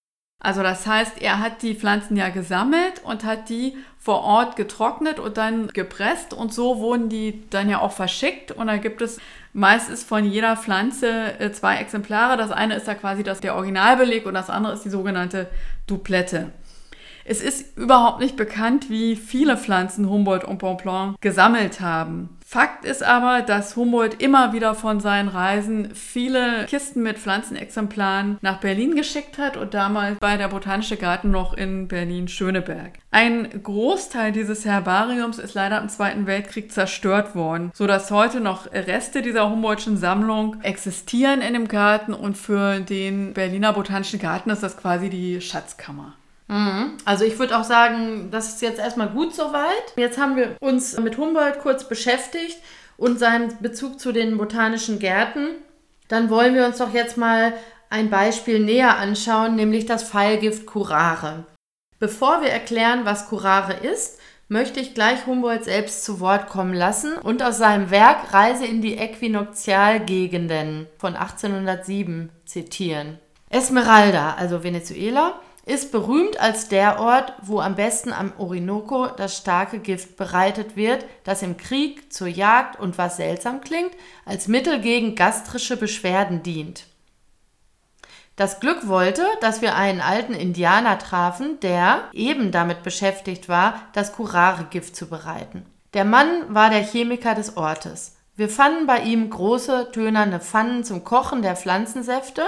Also 0.42 0.62
das 0.62 0.86
heißt, 0.86 1.20
er 1.20 1.38
hat 1.38 1.62
die 1.62 1.74
Pflanzen 1.74 2.16
ja 2.16 2.30
gesammelt 2.30 3.02
und 3.04 3.24
hat 3.24 3.50
die 3.50 3.76
vor 3.98 4.22
Ort 4.22 4.56
getrocknet 4.56 5.20
und 5.20 5.36
dann 5.36 5.68
gepresst 5.68 6.32
und 6.32 6.52
so 6.54 6.78
wurden 6.78 7.10
die 7.10 7.48
dann 7.50 7.68
ja 7.68 7.80
auch 7.80 7.92
verschickt 7.92 8.50
und 8.50 8.68
da 8.68 8.78
gibt 8.78 9.02
es 9.02 9.20
meistens 9.52 10.02
von 10.02 10.24
jeder 10.24 10.56
Pflanze 10.56 11.38
äh, 11.38 11.52
zwei 11.52 11.76
Exemplare. 11.76 12.36
Das 12.36 12.50
eine 12.50 12.76
ist 12.76 12.88
da 12.88 12.94
quasi 12.94 13.22
das, 13.22 13.40
der 13.40 13.54
Originalbeleg 13.54 14.26
und 14.26 14.34
das 14.34 14.50
andere 14.50 14.74
ist 14.74 14.84
die 14.84 14.90
sogenannte 14.90 15.48
Duplette. 15.86 16.52
Es 17.24 17.40
ist 17.40 17.76
überhaupt 17.76 18.20
nicht 18.20 18.36
bekannt, 18.36 18.90
wie 18.90 19.14
viele 19.14 19.56
Pflanzen 19.56 20.08
Humboldt 20.08 20.44
und 20.44 20.58
Bonpland 20.58 21.20
gesammelt 21.20 21.80
haben. 21.80 22.36
Fakt 22.52 22.84
ist 22.84 23.02
aber, 23.02 23.40
dass 23.40 23.76
Humboldt 23.76 24.22
immer 24.22 24.52
wieder 24.52 24.74
von 24.74 25.00
seinen 25.00 25.28
Reisen 25.28 25.94
viele 25.94 26.66
Kisten 26.66 27.02
mit 27.02 27.18
Pflanzenexemplaren 27.18 28.36
nach 28.42 28.58
Berlin 28.58 28.94
geschickt 28.94 29.38
hat 29.38 29.56
und 29.56 29.72
damals 29.72 30.18
bei 30.18 30.36
der 30.36 30.48
Botanische 30.48 30.98
Garten 30.98 31.30
noch 31.30 31.54
in 31.54 31.88
Berlin-Schöneberg. 31.88 32.98
Ein 33.10 33.62
Großteil 33.62 34.32
dieses 34.32 34.66
Herbariums 34.66 35.38
ist 35.38 35.54
leider 35.54 35.80
im 35.80 35.88
Zweiten 35.88 36.26
Weltkrieg 36.26 36.70
zerstört 36.70 37.34
worden, 37.34 37.70
sodass 37.72 38.10
heute 38.10 38.40
noch 38.40 38.70
Reste 38.70 39.22
dieser 39.22 39.48
Humboldtschen 39.48 39.96
Sammlung 39.96 40.60
existieren 40.60 41.40
in 41.40 41.54
dem 41.54 41.68
Garten 41.68 42.12
und 42.12 42.36
für 42.36 42.80
den 42.80 43.32
Berliner 43.32 43.72
Botanischen 43.72 44.20
Garten 44.20 44.50
ist 44.50 44.62
das 44.62 44.76
quasi 44.76 45.08
die 45.08 45.40
Schatzkammer. 45.40 46.16
Mhm. 46.52 46.98
Also 47.06 47.24
ich 47.24 47.38
würde 47.38 47.58
auch 47.58 47.64
sagen, 47.64 48.28
das 48.30 48.50
ist 48.50 48.62
jetzt 48.62 48.78
erstmal 48.78 49.08
gut 49.08 49.34
soweit. 49.34 49.94
Jetzt 49.96 50.18
haben 50.18 50.36
wir 50.36 50.56
uns 50.60 50.98
mit 50.98 51.16
Humboldt 51.16 51.60
kurz 51.60 51.88
beschäftigt 51.88 52.58
und 52.98 53.18
seinen 53.18 53.56
Bezug 53.60 53.98
zu 53.98 54.12
den 54.12 54.36
botanischen 54.36 54.98
Gärten. 54.98 55.48
Dann 56.08 56.28
wollen 56.28 56.54
wir 56.54 56.66
uns 56.66 56.76
doch 56.76 56.92
jetzt 56.92 57.16
mal 57.16 57.54
ein 57.88 58.10
Beispiel 58.10 58.60
näher 58.60 58.98
anschauen, 58.98 59.56
nämlich 59.56 59.86
das 59.86 60.04
Pfeilgift 60.04 60.66
Curare. 60.66 61.46
Bevor 61.98 62.42
wir 62.42 62.50
erklären, 62.50 63.04
was 63.04 63.28
Curare 63.28 63.72
ist, 63.72 64.18
möchte 64.48 64.80
ich 64.80 64.92
gleich 64.92 65.24
Humboldt 65.24 65.64
selbst 65.64 66.04
zu 66.04 66.20
Wort 66.20 66.48
kommen 66.48 66.74
lassen 66.74 67.14
und 67.16 67.42
aus 67.42 67.56
seinem 67.56 67.90
Werk 67.90 68.34
Reise 68.34 68.66
in 68.66 68.82
die 68.82 68.98
Äquinoxialgegenden 68.98 70.86
von 70.98 71.16
1807 71.16 72.28
zitieren. 72.44 73.18
Esmeralda, 73.48 74.34
also 74.34 74.62
Venezuela, 74.62 75.40
ist 75.64 75.92
berühmt 75.92 76.40
als 76.40 76.68
der 76.68 76.98
Ort, 76.98 77.34
wo 77.42 77.60
am 77.60 77.76
besten 77.76 78.12
am 78.12 78.32
Orinoco 78.38 79.06
das 79.06 79.36
starke 79.36 79.78
Gift 79.78 80.16
bereitet 80.16 80.76
wird, 80.76 81.04
das 81.24 81.42
im 81.42 81.56
Krieg, 81.56 82.12
zur 82.12 82.26
Jagd 82.26 82.80
und 82.80 82.98
was 82.98 83.16
seltsam 83.16 83.60
klingt, 83.60 83.92
als 84.24 84.48
Mittel 84.48 84.80
gegen 84.80 85.14
gastrische 85.14 85.76
Beschwerden 85.76 86.42
dient. 86.42 86.86
Das 88.34 88.60
Glück 88.60 88.88
wollte, 88.88 89.24
dass 89.40 89.60
wir 89.60 89.76
einen 89.76 90.00
alten 90.00 90.34
Indianer 90.34 90.98
trafen, 90.98 91.60
der 91.60 92.08
eben 92.12 92.50
damit 92.50 92.82
beschäftigt 92.82 93.48
war, 93.48 93.74
das 93.92 94.14
Curare-Gift 94.14 94.96
zu 94.96 95.08
bereiten. 95.08 95.66
Der 95.94 96.04
Mann 96.04 96.28
war 96.48 96.70
der 96.70 96.82
Chemiker 96.82 97.34
des 97.34 97.56
Ortes. 97.56 98.16
Wir 98.34 98.48
fanden 98.48 98.86
bei 98.86 99.00
ihm 99.00 99.28
große, 99.28 99.90
tönerne 99.92 100.40
Pfannen 100.40 100.84
zum 100.84 101.04
Kochen 101.04 101.42
der 101.42 101.54
Pflanzensäfte, 101.54 102.42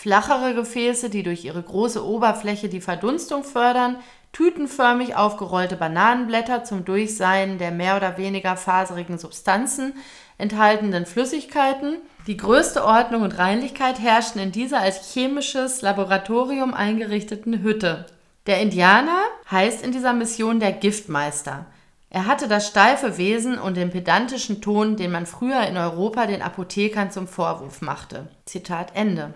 flachere 0.00 0.54
Gefäße, 0.54 1.10
die 1.10 1.24
durch 1.24 1.44
ihre 1.44 1.60
große 1.60 2.06
Oberfläche 2.06 2.68
die 2.68 2.80
Verdunstung 2.80 3.42
fördern, 3.42 3.96
tütenförmig 4.30 5.16
aufgerollte 5.16 5.74
Bananenblätter 5.74 6.62
zum 6.62 6.84
Durchseien 6.84 7.58
der 7.58 7.72
mehr 7.72 7.96
oder 7.96 8.16
weniger 8.16 8.56
faserigen 8.56 9.18
Substanzen 9.18 9.94
enthaltenen 10.36 11.04
Flüssigkeiten. 11.04 11.96
Die 12.28 12.36
größte 12.36 12.84
Ordnung 12.84 13.22
und 13.22 13.38
Reinlichkeit 13.38 13.98
herrschten 13.98 14.40
in 14.40 14.52
dieser 14.52 14.78
als 14.78 15.12
chemisches 15.12 15.82
Laboratorium 15.82 16.74
eingerichteten 16.74 17.64
Hütte. 17.64 18.06
Der 18.46 18.60
Indianer 18.60 19.22
heißt 19.50 19.84
in 19.84 19.90
dieser 19.90 20.12
Mission 20.12 20.60
der 20.60 20.70
Giftmeister. 20.70 21.66
Er 22.10 22.26
hatte 22.26 22.48
das 22.48 22.68
steife 22.68 23.18
Wesen 23.18 23.58
und 23.58 23.76
den 23.76 23.90
pedantischen 23.90 24.62
Ton, 24.62 24.96
den 24.96 25.10
man 25.10 25.26
früher 25.26 25.66
in 25.66 25.76
Europa 25.76 26.26
den 26.26 26.40
Apothekern 26.40 27.10
zum 27.10 27.28
Vorwurf 27.28 27.82
machte. 27.82 28.28
Zitat 28.46 28.92
Ende. 28.94 29.34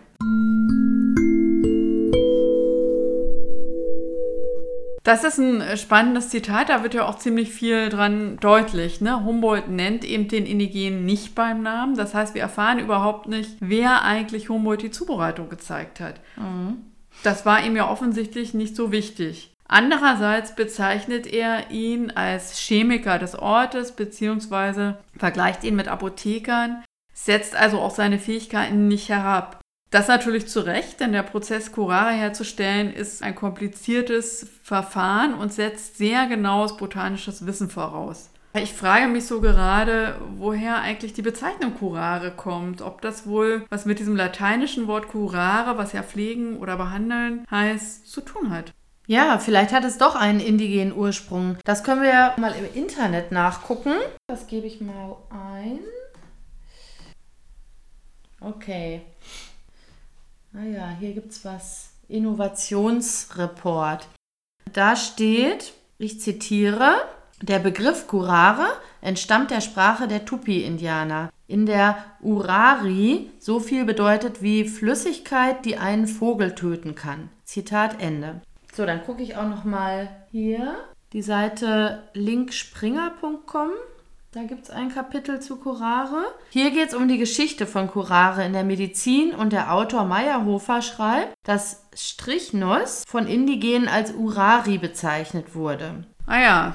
Das 5.02 5.25
ist 5.25 5.38
ein 5.38 5.61
äh, 5.61 5.76
spannendes 5.76 6.31
Zitat, 6.31 6.71
da 6.71 6.83
wird 6.83 6.95
ja 6.95 7.07
auch 7.07 7.19
ziemlich 7.19 7.50
viel 7.50 7.91
dran 7.91 8.38
deutlich. 8.41 9.02
Ne? 9.02 9.23
Humboldt 9.23 9.69
nennt 9.69 10.05
eben 10.05 10.29
den 10.29 10.47
Indigenen 10.47 11.05
nicht 11.05 11.35
beim 11.35 11.62
Namen. 11.62 11.97
Das 11.97 12.14
heißt, 12.14 12.35
wir 12.35 12.41
erfahren 12.41 12.79
überhaupt 12.79 13.29
nicht, 13.29 13.57
wer 13.61 14.02
eigentlich 14.02 14.49
Humboldt 14.49 14.81
die 14.81 14.91
Zubereitung 14.93 15.50
gezeigt 15.50 16.00
hat. 16.00 16.21
Mhm. 16.37 16.79
Das 17.23 17.45
war 17.45 17.67
ihm 17.67 17.76
ja 17.76 17.91
offensichtlich 17.91 18.55
nicht 18.55 18.76
so 18.76 18.93
wichtig. 18.93 19.51
Andererseits 19.73 20.55
bezeichnet 20.55 21.26
er 21.26 21.71
ihn 21.71 22.11
als 22.11 22.59
Chemiker 22.59 23.19
des 23.19 23.35
Ortes 23.35 23.93
bzw. 23.93 24.97
vergleicht 25.17 25.64
ihn 25.64 25.76
mit 25.76 25.88
Apothekern, 25.88 26.85
setzt 27.14 27.57
also 27.57 27.79
auch 27.79 27.95
seine 27.95 28.19
Fähigkeiten 28.19 28.87
nicht 28.87 29.09
herab. 29.09 29.62
Das 29.91 30.09
natürlich 30.09 30.47
zu 30.47 30.61
Recht, 30.61 31.00
denn 31.00 31.12
der 31.12 31.23
Prozess 31.23 31.73
Curare 31.73 32.12
herzustellen 32.12 32.93
ist 32.93 33.23
ein 33.23 33.35
kompliziertes 33.35 34.47
Verfahren 34.62 35.33
und 35.33 35.55
setzt 35.55 35.97
sehr 35.97 36.26
genaues 36.26 36.76
botanisches 36.76 37.47
Wissen 37.47 37.71
voraus. 37.71 38.29
Ich 38.52 38.75
frage 38.75 39.09
mich 39.09 39.25
so 39.25 39.41
gerade, 39.41 40.17
woher 40.37 40.83
eigentlich 40.83 41.14
die 41.14 41.23
Bezeichnung 41.23 41.79
Curare 41.79 42.33
kommt. 42.33 42.83
Ob 42.83 43.00
das 43.00 43.26
wohl 43.26 43.64
was 43.71 43.87
mit 43.87 44.00
diesem 44.00 44.17
lateinischen 44.17 44.87
Wort 44.87 45.09
curare, 45.09 45.79
was 45.79 45.95
ja 45.95 46.02
pflegen 46.02 46.59
oder 46.59 46.76
behandeln 46.76 47.47
heißt, 47.50 48.12
zu 48.12 48.21
tun 48.21 48.50
hat. 48.50 48.75
Ja, 49.12 49.38
vielleicht 49.38 49.73
hat 49.73 49.85
es 49.85 49.99
doch 49.99 50.14
einen 50.14 50.40
indigenen 50.40 50.97
Ursprung. 50.97 51.59
Das 51.64 51.85
können 51.85 52.00
wir 52.00 52.09
ja 52.09 52.35
mal 52.38 52.54
im 52.54 52.83
Internet 52.83 53.31
nachgucken. 53.31 53.92
Das 54.26 54.47
gebe 54.47 54.66
ich 54.66 54.81
mal 54.81 55.16
ein. 55.28 55.81
Okay. 58.40 59.02
Naja, 60.52 60.85
ah 60.85 60.97
hier 60.99 61.12
gibt 61.12 61.31
es 61.31 61.45
was. 61.45 61.90
Innovationsreport. 62.09 64.09
Da 64.73 64.97
steht, 64.97 65.75
ich 65.99 66.23
zitiere, 66.23 66.95
der 67.42 67.59
Begriff 67.59 68.07
Curare 68.07 68.66
entstammt 69.02 69.50
der 69.50 69.61
Sprache 69.61 70.09
der 70.09 70.25
Tupi-Indianer. 70.25 71.28
In 71.49 71.66
der 71.66 72.02
Urari 72.23 73.28
so 73.38 73.61
viel 73.61 73.85
bedeutet 73.85 74.40
wie 74.40 74.66
Flüssigkeit, 74.66 75.66
die 75.66 75.76
einen 75.76 76.07
Vogel 76.07 76.54
töten 76.54 76.95
kann. 76.95 77.28
Zitat 77.45 78.00
Ende. 78.00 78.40
So, 78.75 78.87
dann 78.87 79.05
gucke 79.05 79.23
ich 79.23 79.37
auch 79.37 79.49
noch 79.49 79.64
mal 79.64 80.09
hier 80.31 80.75
die 81.12 81.23
Seite 81.23 82.05
linkspringer.com. 82.14 83.71
Da 84.33 84.45
gibt 84.45 84.64
es 84.64 84.71
ein 84.71 84.88
Kapitel 84.88 85.41
zu 85.41 85.57
Curare. 85.57 86.25
Hier 86.49 86.71
geht 86.71 86.88
es 86.88 86.95
um 86.95 87.07
die 87.07 87.19
Geschichte 87.19 87.67
von 87.67 87.87
Curare 87.88 88.47
in 88.47 88.55
der 88.55 88.64
Medizin 88.64 89.35
und 89.35 89.52
der 89.52 89.75
Autor 89.75 90.05
Meyerhofer 90.07 90.81
schreibt, 90.81 91.35
dass 91.45 91.87
Strichnuss 91.95 93.05
von 93.07 93.26
Indigenen 93.26 93.88
als 93.88 94.14
Urari 94.14 94.79
bezeichnet 94.79 95.55
wurde. 95.55 96.05
Ah 96.26 96.41
ja, 96.41 96.75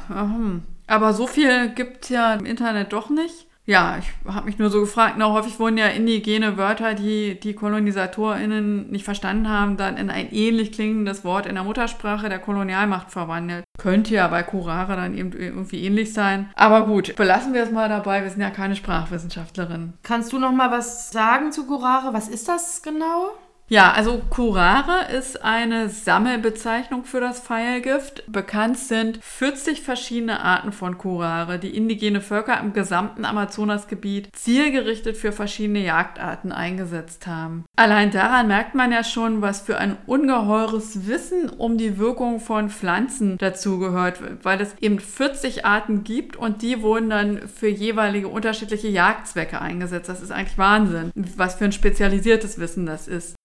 aber 0.85 1.13
so 1.13 1.25
viel 1.25 1.69
gibt 1.69 2.03
es 2.03 2.09
ja 2.09 2.35
im 2.35 2.45
Internet 2.45 2.93
doch 2.93 3.09
nicht. 3.09 3.46
Ja, 3.67 3.97
ich 3.99 4.33
habe 4.33 4.45
mich 4.45 4.57
nur 4.59 4.69
so 4.69 4.79
gefragt, 4.79 5.15
na, 5.17 5.29
häufig 5.33 5.59
wurden 5.59 5.77
ja 5.77 5.87
indigene 5.87 6.55
Wörter, 6.55 6.93
die 6.93 7.37
die 7.37 7.53
KolonisatorInnen 7.53 8.89
nicht 8.89 9.03
verstanden 9.03 9.49
haben, 9.49 9.75
dann 9.75 9.97
in 9.97 10.09
ein 10.09 10.31
ähnlich 10.31 10.71
klingendes 10.71 11.25
Wort 11.25 11.45
in 11.45 11.55
der 11.55 11.65
Muttersprache 11.65 12.29
der 12.29 12.39
Kolonialmacht 12.39 13.11
verwandelt. 13.11 13.65
Könnte 13.77 14.13
ja 14.13 14.29
bei 14.29 14.41
Curare 14.41 14.95
dann 14.95 15.17
eben 15.17 15.33
irgendwie 15.33 15.83
ähnlich 15.83 16.13
sein. 16.13 16.49
Aber 16.55 16.85
gut, 16.85 17.17
belassen 17.17 17.53
wir 17.53 17.61
es 17.61 17.71
mal 17.71 17.89
dabei, 17.89 18.23
wir 18.23 18.29
sind 18.29 18.39
ja 18.39 18.51
keine 18.51 18.77
Sprachwissenschaftlerin. 18.77 19.95
Kannst 20.01 20.31
du 20.31 20.39
noch 20.39 20.53
mal 20.53 20.71
was 20.71 21.11
sagen 21.11 21.51
zu 21.51 21.67
Curare? 21.67 22.13
Was 22.13 22.29
ist 22.29 22.47
das 22.47 22.81
genau? 22.81 23.31
Ja, 23.69 23.91
also 23.91 24.21
Curare 24.29 25.11
ist 25.11 25.43
eine 25.43 25.89
Sammelbezeichnung 25.89 27.03
für 27.03 27.19
das 27.19 27.41
Pfeilgift. 27.41 28.23
Bekannt 28.31 28.77
sind 28.77 29.19
40 29.21 29.81
verschiedene 29.81 30.39
Arten 30.39 30.71
von 30.71 30.97
Curare, 30.97 31.59
die 31.59 31.75
indigene 31.75 32.21
Völker 32.21 32.61
im 32.61 32.71
gesamten 32.71 33.25
Amazonasgebiet 33.25 34.29
zielgerichtet 34.33 35.17
für 35.17 35.33
verschiedene 35.33 35.83
Jagdarten 35.83 36.53
eingesetzt 36.53 37.27
haben. 37.27 37.65
Allein 37.75 38.11
daran 38.11 38.47
merkt 38.47 38.73
man 38.73 38.93
ja 38.93 39.03
schon, 39.03 39.41
was 39.41 39.59
für 39.59 39.77
ein 39.77 39.97
ungeheures 40.05 41.05
Wissen 41.05 41.49
um 41.49 41.77
die 41.77 41.97
Wirkung 41.97 42.39
von 42.39 42.69
Pflanzen 42.69 43.37
dazugehört, 43.37 44.21
weil 44.43 44.61
es 44.61 44.75
eben 44.79 44.99
40 44.99 45.65
Arten 45.65 46.05
gibt 46.05 46.37
und 46.37 46.61
die 46.61 46.81
wurden 46.81 47.09
dann 47.09 47.49
für 47.49 47.67
jeweilige 47.67 48.29
unterschiedliche 48.29 48.87
Jagdzwecke 48.87 49.59
eingesetzt. 49.59 50.07
Das 50.07 50.21
ist 50.21 50.31
eigentlich 50.31 50.57
Wahnsinn, 50.57 51.11
was 51.35 51.55
für 51.55 51.65
ein 51.65 51.73
spezialisiertes 51.73 52.59
Wissen 52.59 52.85
das 52.85 53.09
ist. 53.09 53.36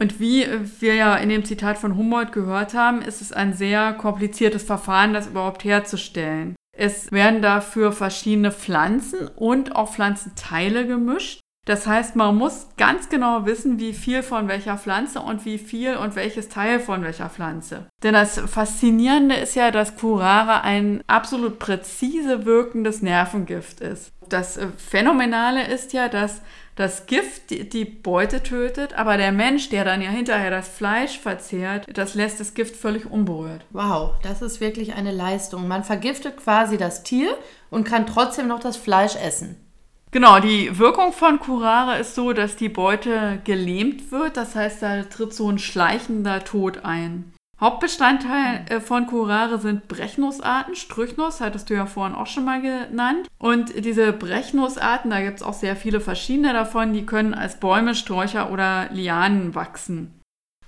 Und 0.00 0.18
wie 0.18 0.46
wir 0.80 0.94
ja 0.94 1.14
in 1.16 1.28
dem 1.28 1.44
Zitat 1.44 1.76
von 1.76 1.96
Humboldt 1.96 2.32
gehört 2.32 2.72
haben, 2.72 3.02
ist 3.02 3.20
es 3.20 3.32
ein 3.32 3.52
sehr 3.52 3.92
kompliziertes 3.92 4.62
Verfahren, 4.62 5.12
das 5.12 5.26
überhaupt 5.26 5.62
herzustellen. 5.62 6.56
Es 6.74 7.12
werden 7.12 7.42
dafür 7.42 7.92
verschiedene 7.92 8.50
Pflanzen 8.50 9.28
und 9.28 9.76
auch 9.76 9.92
Pflanzenteile 9.92 10.86
gemischt. 10.86 11.40
Das 11.66 11.86
heißt, 11.86 12.16
man 12.16 12.36
muss 12.36 12.68
ganz 12.78 13.10
genau 13.10 13.44
wissen, 13.44 13.78
wie 13.78 13.92
viel 13.92 14.22
von 14.22 14.48
welcher 14.48 14.78
Pflanze 14.78 15.20
und 15.20 15.44
wie 15.44 15.58
viel 15.58 15.94
und 15.96 16.16
welches 16.16 16.48
Teil 16.48 16.80
von 16.80 17.02
welcher 17.02 17.28
Pflanze. 17.28 17.86
Denn 18.02 18.14
das 18.14 18.38
Faszinierende 18.38 19.34
ist 19.34 19.54
ja, 19.54 19.70
dass 19.70 19.96
Curare 19.96 20.62
ein 20.62 21.04
absolut 21.06 21.58
präzise 21.58 22.46
wirkendes 22.46 23.02
Nervengift 23.02 23.80
ist. 23.82 24.10
Das 24.30 24.56
äh, 24.56 24.68
Phänomenale 24.76 25.66
ist 25.66 25.92
ja, 25.92 26.08
dass 26.08 26.40
das 26.76 27.04
Gift 27.06 27.50
die 27.50 27.84
Beute 27.84 28.42
tötet, 28.42 28.94
aber 28.94 29.18
der 29.18 29.32
Mensch, 29.32 29.68
der 29.68 29.84
dann 29.84 30.00
ja 30.00 30.08
hinterher 30.08 30.50
das 30.50 30.68
Fleisch 30.68 31.18
verzehrt, 31.18 31.86
das 31.92 32.14
lässt 32.14 32.40
das 32.40 32.54
Gift 32.54 32.74
völlig 32.74 33.10
unberührt. 33.10 33.66
Wow, 33.70 34.12
das 34.22 34.40
ist 34.40 34.60
wirklich 34.60 34.94
eine 34.94 35.12
Leistung. 35.12 35.68
Man 35.68 35.84
vergiftet 35.84 36.38
quasi 36.38 36.78
das 36.78 37.02
Tier 37.02 37.36
und 37.68 37.84
kann 37.84 38.06
trotzdem 38.06 38.48
noch 38.48 38.60
das 38.60 38.78
Fleisch 38.78 39.16
essen. 39.16 39.56
Genau, 40.12 40.40
die 40.40 40.78
Wirkung 40.78 41.12
von 41.12 41.38
Curare 41.38 41.98
ist 41.98 42.14
so, 42.14 42.32
dass 42.32 42.56
die 42.56 42.68
Beute 42.68 43.40
gelähmt 43.44 44.10
wird. 44.10 44.36
Das 44.36 44.56
heißt, 44.56 44.82
da 44.82 45.02
tritt 45.02 45.34
so 45.34 45.48
ein 45.50 45.58
schleichender 45.58 46.42
Tod 46.42 46.84
ein. 46.84 47.32
Hauptbestandteil 47.60 48.64
äh, 48.68 48.80
von 48.80 49.06
Curare 49.06 49.58
sind 49.58 49.86
Brechnussarten. 49.86 50.74
Strychnuss 50.74 51.40
hattest 51.40 51.68
du 51.68 51.74
ja 51.74 51.84
vorhin 51.84 52.16
auch 52.16 52.26
schon 52.26 52.46
mal 52.46 52.62
genannt. 52.62 53.28
Und 53.38 53.84
diese 53.84 54.12
Brechnussarten, 54.12 55.10
da 55.10 55.20
gibt 55.20 55.36
es 55.36 55.42
auch 55.42 55.52
sehr 55.52 55.76
viele 55.76 56.00
verschiedene 56.00 56.54
davon, 56.54 56.94
die 56.94 57.04
können 57.04 57.34
als 57.34 57.60
Bäume, 57.60 57.94
Sträucher 57.94 58.50
oder 58.50 58.88
Lianen 58.92 59.54
wachsen. 59.54 60.19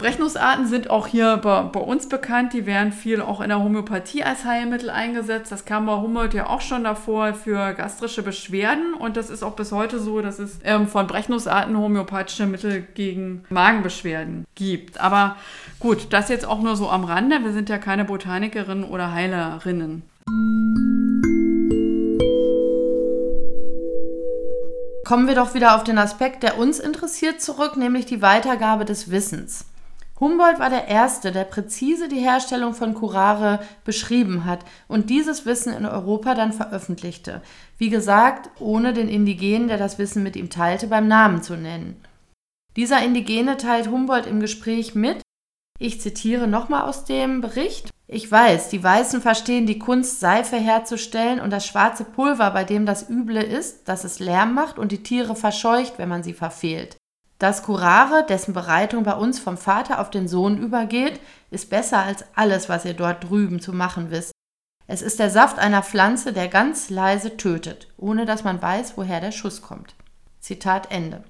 Brechnussarten 0.03 0.67
sind 0.67 0.91
auch 0.91 1.07
hier 1.07 1.37
bei, 1.37 1.63
bei, 1.63 1.79
uns 1.79 2.09
bekannt. 2.09 2.55
Die 2.55 2.67
werden 2.67 2.91
viel 2.91 3.23
auch 3.23 3.41
in 3.41 3.51
der 3.51 3.63
Homöopathie 3.63 4.25
als 4.25 4.45
Heilmittel 4.45 4.91
eingesetzt. 4.91 5.53
Das 5.53 5.65
kam 5.65 5.87
bei 5.87 5.95
Humboldt 5.95 6.35
ja 6.35 6.49
auch 6.49 6.61
schon 6.61 6.83
davor 6.83 7.35
für 7.35 7.73
gastrische 7.75 8.25
Beschwerden. 8.25 8.95
Und 8.95 9.17
das 9.17 9.31
ist 9.31 9.45
auch 9.45 9.55
bis 9.55 9.71
heute 9.71 10.01
so, 10.01 10.21
dass 10.21 10.41
es 10.41 10.59
ähm, 10.65 10.89
von 10.89 11.07
Brechnussarten 11.07 11.79
homöopathische 11.79 12.47
Mittel 12.47 12.83
gegen 12.83 13.45
Magenbeschwerden 13.49 14.45
gibt. 14.57 15.01
Aber 15.01 15.37
gut, 15.79 16.09
das 16.11 16.29
jetzt 16.31 16.47
auch 16.47 16.61
nur 16.61 16.75
so 16.75 16.91
am 16.91 17.05
Rande. 17.05 17.39
Wir 17.45 17.53
sind 17.53 17.69
ja 17.69 17.79
keine 17.79 18.05
Botanikerinnen 18.05 18.83
oder 18.83 19.13
Heilerinnen. 19.13 20.03
Kommen 25.05 25.29
wir 25.29 25.37
doch 25.37 25.55
wieder 25.55 25.77
auf 25.77 25.85
den 25.85 25.99
Aspekt, 25.99 26.43
der 26.43 26.59
uns 26.59 26.81
interessiert, 26.81 27.41
zurück, 27.41 27.77
nämlich 27.77 28.05
die 28.05 28.21
Weitergabe 28.21 28.85
des 28.85 29.13
Wissens. 29.13 29.67
Humboldt 30.23 30.61
war 30.61 30.71
der 30.71 30.87
Erste, 30.87 31.33
der 31.33 31.43
präzise 31.43 32.07
die 32.07 32.21
Herstellung 32.21 32.75
von 32.75 32.95
Curare 32.95 33.59
beschrieben 33.83 34.45
hat 34.45 34.61
und 34.87 35.11
dieses 35.11 35.47
Wissen 35.47 35.75
in 35.75 35.85
Europa 35.85 36.37
dann 36.37 36.53
veröffentlichte. 36.53 37.43
Wie 37.77 37.91
gesagt, 37.91 38.49
ohne 38.61 38.93
den 38.93 39.09
Indigenen, 39.09 39.67
der 39.67 39.79
das 39.79 39.99
Wissen 39.99 40.23
mit 40.23 40.37
ihm 40.37 40.49
teilte, 40.49 40.87
beim 40.87 41.09
Namen 41.09 41.43
zu 41.43 41.57
nennen. 41.57 42.01
Dieser 42.77 43.03
Indigene 43.03 43.57
teilt 43.57 43.91
Humboldt 43.91 44.27
im 44.27 44.39
Gespräch 44.39 44.95
mit, 44.95 45.21
ich 45.81 46.01
zitiere 46.01 46.47
nochmal 46.47 46.83
aus 46.83 47.05
dem 47.05 47.41
Bericht, 47.41 47.91
ich 48.07 48.31
weiß, 48.31 48.69
die 48.69 48.85
Weißen 48.85 49.23
verstehen 49.23 49.67
die 49.67 49.81
Kunst, 49.81 50.21
Seife 50.21 50.57
herzustellen 50.57 51.41
und 51.41 51.51
das 51.51 51.67
schwarze 51.67 52.05
Pulver, 52.05 52.53
bei 52.53 52.63
dem 52.63 52.87
das 52.87 53.11
Üble 53.11 53.43
ist, 53.43 53.89
dass 53.89 54.05
es 54.05 54.21
Lärm 54.21 54.55
macht 54.55 54.79
und 54.79 54.93
die 54.93 55.03
Tiere 55.03 55.35
verscheucht, 55.35 55.95
wenn 55.97 56.09
man 56.09 56.23
sie 56.23 56.35
verfehlt. 56.35 56.97
Das 57.43 57.65
Curare, 57.65 58.25
dessen 58.29 58.55
Bereitung 58.55 59.03
bei 59.03 59.15
uns 59.15 59.41
vom 59.41 59.57
Vater 59.57 59.99
auf 59.99 60.11
den 60.11 60.29
Sohn 60.29 60.59
übergeht, 60.59 61.19
ist 61.51 61.71
besser 61.71 61.99
als 61.99 62.25
alles, 62.37 62.69
was 62.69 62.85
ihr 62.85 62.95
dort 62.95 63.29
drüben 63.29 63.59
zu 63.59 63.73
machen 63.73 64.13
wisst. 64.13 64.31
Es 64.87 65.03
ist 65.03 65.19
der 65.19 65.29
Saft 65.29 65.59
einer 65.59 65.83
Pflanze, 65.83 66.33
der 66.33 66.47
ganz 66.47 66.89
leise 66.89 67.37
tötet, 67.37 67.89
ohne 67.97 68.27
dass 68.27 68.45
man 68.45 68.63
weiß, 68.63 68.93
woher 68.97 69.21
der 69.21 69.33
Schuss 69.33 69.61
kommt. 69.61 69.97
Zitat 70.39 70.93
Ende. 70.93 71.25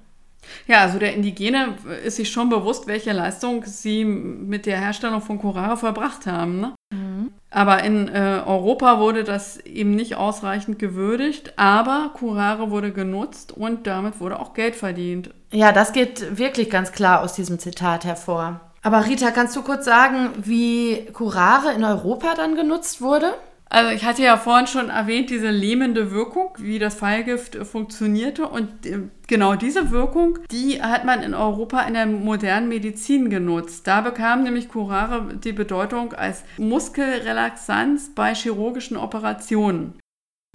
Ja, 0.67 0.81
also 0.81 0.99
der 0.99 1.15
Indigene 1.15 1.77
ist 2.05 2.17
sich 2.17 2.29
schon 2.29 2.49
bewusst, 2.49 2.85
welche 2.85 3.11
Leistung 3.11 3.63
sie 3.65 4.05
mit 4.05 4.67
der 4.67 4.79
Herstellung 4.79 5.21
von 5.21 5.39
Curare 5.39 5.77
verbracht 5.77 6.27
haben. 6.27 6.59
Ne? 6.59 6.75
Mhm. 6.93 7.31
Aber 7.49 7.83
in 7.83 8.07
äh, 8.07 8.41
Europa 8.45 8.99
wurde 8.99 9.23
das 9.23 9.57
eben 9.57 9.95
nicht 9.95 10.15
ausreichend 10.15 10.77
gewürdigt, 10.77 11.57
aber 11.57 12.11
Curare 12.13 12.69
wurde 12.69 12.91
genutzt 12.91 13.51
und 13.51 13.87
damit 13.87 14.19
wurde 14.19 14.39
auch 14.39 14.53
Geld 14.53 14.75
verdient. 14.75 15.31
Ja, 15.53 15.71
das 15.71 15.93
geht 15.93 16.37
wirklich 16.39 16.69
ganz 16.71 16.91
klar 16.91 17.21
aus 17.21 17.33
diesem 17.33 17.59
Zitat 17.59 18.05
hervor. 18.05 18.59
Aber 18.81 19.05
Rita, 19.05 19.29
kannst 19.29 19.55
du 19.55 19.61
kurz 19.61 19.85
sagen, 19.85 20.31
wie 20.37 21.05
Curare 21.13 21.73
in 21.73 21.83
Europa 21.83 22.33
dann 22.35 22.55
genutzt 22.55 23.01
wurde? 23.01 23.33
Also 23.69 23.91
ich 23.91 24.03
hatte 24.03 24.23
ja 24.23 24.37
vorhin 24.37 24.67
schon 24.67 24.89
erwähnt, 24.89 25.29
diese 25.29 25.49
lähmende 25.49 26.11
Wirkung, 26.11 26.49
wie 26.57 26.79
das 26.79 26.95
Pfeilgift 26.95 27.55
äh, 27.55 27.65
funktionierte. 27.65 28.47
Und 28.47 28.85
äh, 28.85 28.99
genau 29.27 29.55
diese 29.55 29.91
Wirkung, 29.91 30.39
die 30.51 30.81
hat 30.81 31.05
man 31.05 31.23
in 31.23 31.33
Europa 31.33 31.81
in 31.81 31.93
der 31.93 32.07
modernen 32.07 32.67
Medizin 32.67 33.29
genutzt. 33.29 33.87
Da 33.87 34.01
bekam 34.01 34.43
nämlich 34.43 34.69
Curare 34.69 35.35
die 35.35 35.53
Bedeutung 35.53 36.13
als 36.13 36.43
Muskelrelaxanz 36.57 38.11
bei 38.13 38.35
chirurgischen 38.35 38.97
Operationen. 38.97 39.99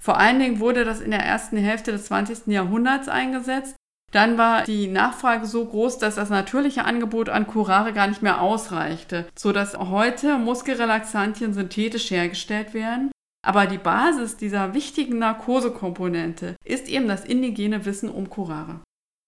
Vor 0.01 0.17
allen 0.17 0.39
Dingen 0.39 0.59
wurde 0.59 0.85
das 0.85 1.01
in 1.01 1.11
der 1.11 1.25
ersten 1.25 1.57
Hälfte 1.57 1.91
des 1.91 2.05
20. 2.05 2.47
Jahrhunderts 2.47 3.09
eingesetzt. 3.09 3.75
Dann 4.11 4.37
war 4.37 4.63
die 4.63 4.87
Nachfrage 4.87 5.45
so 5.45 5.65
groß, 5.65 5.99
dass 5.99 6.15
das 6.15 6.29
natürliche 6.29 6.85
Angebot 6.85 7.29
an 7.29 7.47
Curare 7.47 7.93
gar 7.93 8.07
nicht 8.07 8.21
mehr 8.21 8.41
ausreichte, 8.41 9.25
sodass 9.37 9.77
heute 9.77 10.37
Muskelrelaxantien 10.37 11.53
synthetisch 11.53 12.09
hergestellt 12.09 12.73
werden. 12.73 13.11
Aber 13.45 13.67
die 13.67 13.77
Basis 13.77 14.35
dieser 14.37 14.73
wichtigen 14.73 15.19
Narkosekomponente 15.19 16.55
ist 16.65 16.89
eben 16.89 17.07
das 17.07 17.23
indigene 17.23 17.85
Wissen 17.85 18.09
um 18.09 18.29
Curare. 18.29 18.81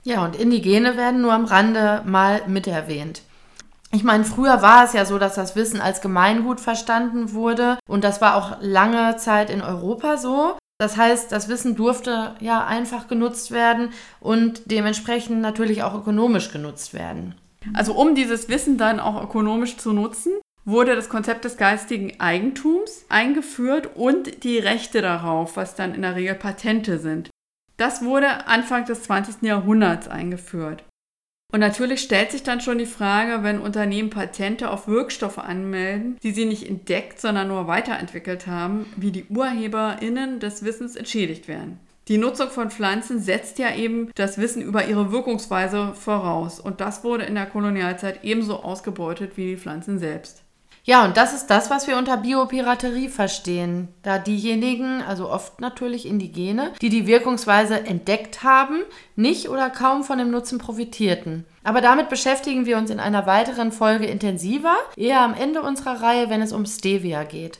Ja, 0.03 0.25
und 0.25 0.35
Indigene 0.35 0.97
werden 0.97 1.21
nur 1.21 1.33
am 1.33 1.45
Rande 1.45 2.01
mal 2.05 2.41
miterwähnt. 2.47 3.21
Ich 3.93 4.03
meine, 4.03 4.23
früher 4.23 4.61
war 4.61 4.85
es 4.85 4.93
ja 4.93 5.05
so, 5.05 5.19
dass 5.19 5.35
das 5.35 5.55
Wissen 5.55 5.81
als 5.81 6.01
Gemeingut 6.01 6.59
verstanden 6.61 7.33
wurde 7.33 7.77
und 7.87 8.03
das 8.03 8.21
war 8.21 8.35
auch 8.35 8.57
lange 8.61 9.17
Zeit 9.17 9.49
in 9.49 9.61
Europa 9.61 10.17
so. 10.17 10.57
Das 10.81 10.97
heißt, 10.97 11.31
das 11.31 11.47
Wissen 11.47 11.75
durfte 11.75 12.33
ja 12.39 12.65
einfach 12.65 13.07
genutzt 13.07 13.51
werden 13.51 13.89
und 14.19 14.63
dementsprechend 14.71 15.39
natürlich 15.39 15.83
auch 15.83 15.93
ökonomisch 15.93 16.51
genutzt 16.51 16.95
werden. 16.95 17.35
Also 17.75 17.93
um 17.93 18.15
dieses 18.15 18.49
Wissen 18.49 18.79
dann 18.79 18.99
auch 18.99 19.23
ökonomisch 19.23 19.77
zu 19.77 19.93
nutzen, 19.93 20.31
wurde 20.65 20.95
das 20.95 21.07
Konzept 21.07 21.45
des 21.45 21.57
geistigen 21.57 22.19
Eigentums 22.19 23.05
eingeführt 23.09 23.95
und 23.95 24.43
die 24.43 24.57
Rechte 24.57 25.03
darauf, 25.03 25.55
was 25.55 25.75
dann 25.75 25.93
in 25.93 26.01
der 26.01 26.15
Regel 26.15 26.33
Patente 26.33 26.97
sind. 26.97 27.29
Das 27.77 28.03
wurde 28.03 28.47
Anfang 28.47 28.85
des 28.85 29.03
20. 29.03 29.43
Jahrhunderts 29.43 30.07
eingeführt. 30.07 30.83
Und 31.51 31.59
natürlich 31.59 32.01
stellt 32.01 32.31
sich 32.31 32.43
dann 32.43 32.61
schon 32.61 32.77
die 32.77 32.85
Frage, 32.85 33.43
wenn 33.43 33.59
Unternehmen 33.59 34.09
Patente 34.09 34.69
auf 34.69 34.87
Wirkstoffe 34.87 35.37
anmelden, 35.37 36.17
die 36.23 36.31
sie 36.31 36.45
nicht 36.45 36.67
entdeckt, 36.67 37.19
sondern 37.19 37.49
nur 37.49 37.67
weiterentwickelt 37.67 38.47
haben, 38.47 38.85
wie 38.95 39.11
die 39.11 39.25
UrheberInnen 39.25 40.39
des 40.39 40.63
Wissens 40.63 40.95
entschädigt 40.95 41.49
werden. 41.49 41.79
Die 42.07 42.17
Nutzung 42.17 42.49
von 42.49 42.71
Pflanzen 42.71 43.19
setzt 43.19 43.59
ja 43.59 43.75
eben 43.75 44.09
das 44.15 44.37
Wissen 44.37 44.61
über 44.61 44.87
ihre 44.87 45.11
Wirkungsweise 45.11 45.93
voraus. 45.93 46.59
Und 46.59 46.81
das 46.81 47.03
wurde 47.03 47.25
in 47.25 47.35
der 47.35 47.45
Kolonialzeit 47.45 48.23
ebenso 48.23 48.63
ausgebeutet 48.63 49.37
wie 49.37 49.51
die 49.51 49.57
Pflanzen 49.57 49.99
selbst. 49.99 50.43
Ja, 50.84 51.05
und 51.05 51.15
das 51.15 51.34
ist 51.34 51.47
das, 51.47 51.69
was 51.69 51.88
wir 51.88 51.97
unter 51.97 52.17
Biopiraterie 52.17 53.10
verstehen. 53.10 53.89
Da 54.01 54.17
diejenigen, 54.17 55.03
also 55.03 55.29
oft 55.29 55.62
natürlich 55.62 56.07
Indigene, 56.07 56.73
die 56.81 56.89
die 56.89 57.05
Wirkungsweise 57.05 57.86
entdeckt 57.86 58.41
haben, 58.41 58.81
nicht 59.15 59.49
oder 59.49 59.69
kaum 59.69 60.03
von 60.03 60.17
dem 60.17 60.31
Nutzen 60.31 60.57
profitierten. 60.57 61.45
Aber 61.63 61.81
damit 61.81 62.10
beschäftigen 62.10 62.65
wir 62.65 62.77
uns 62.77 62.89
in 62.89 62.99
einer 62.99 63.27
weiteren 63.27 63.71
Folge 63.71 64.07
intensiver, 64.07 64.75
eher 64.95 65.21
am 65.21 65.36
Ende 65.36 65.62
unserer 65.62 66.01
Reihe, 66.01 66.31
wenn 66.31 66.41
es 66.41 66.51
um 66.51 66.65
Stevia 66.65 67.25
geht. 67.25 67.60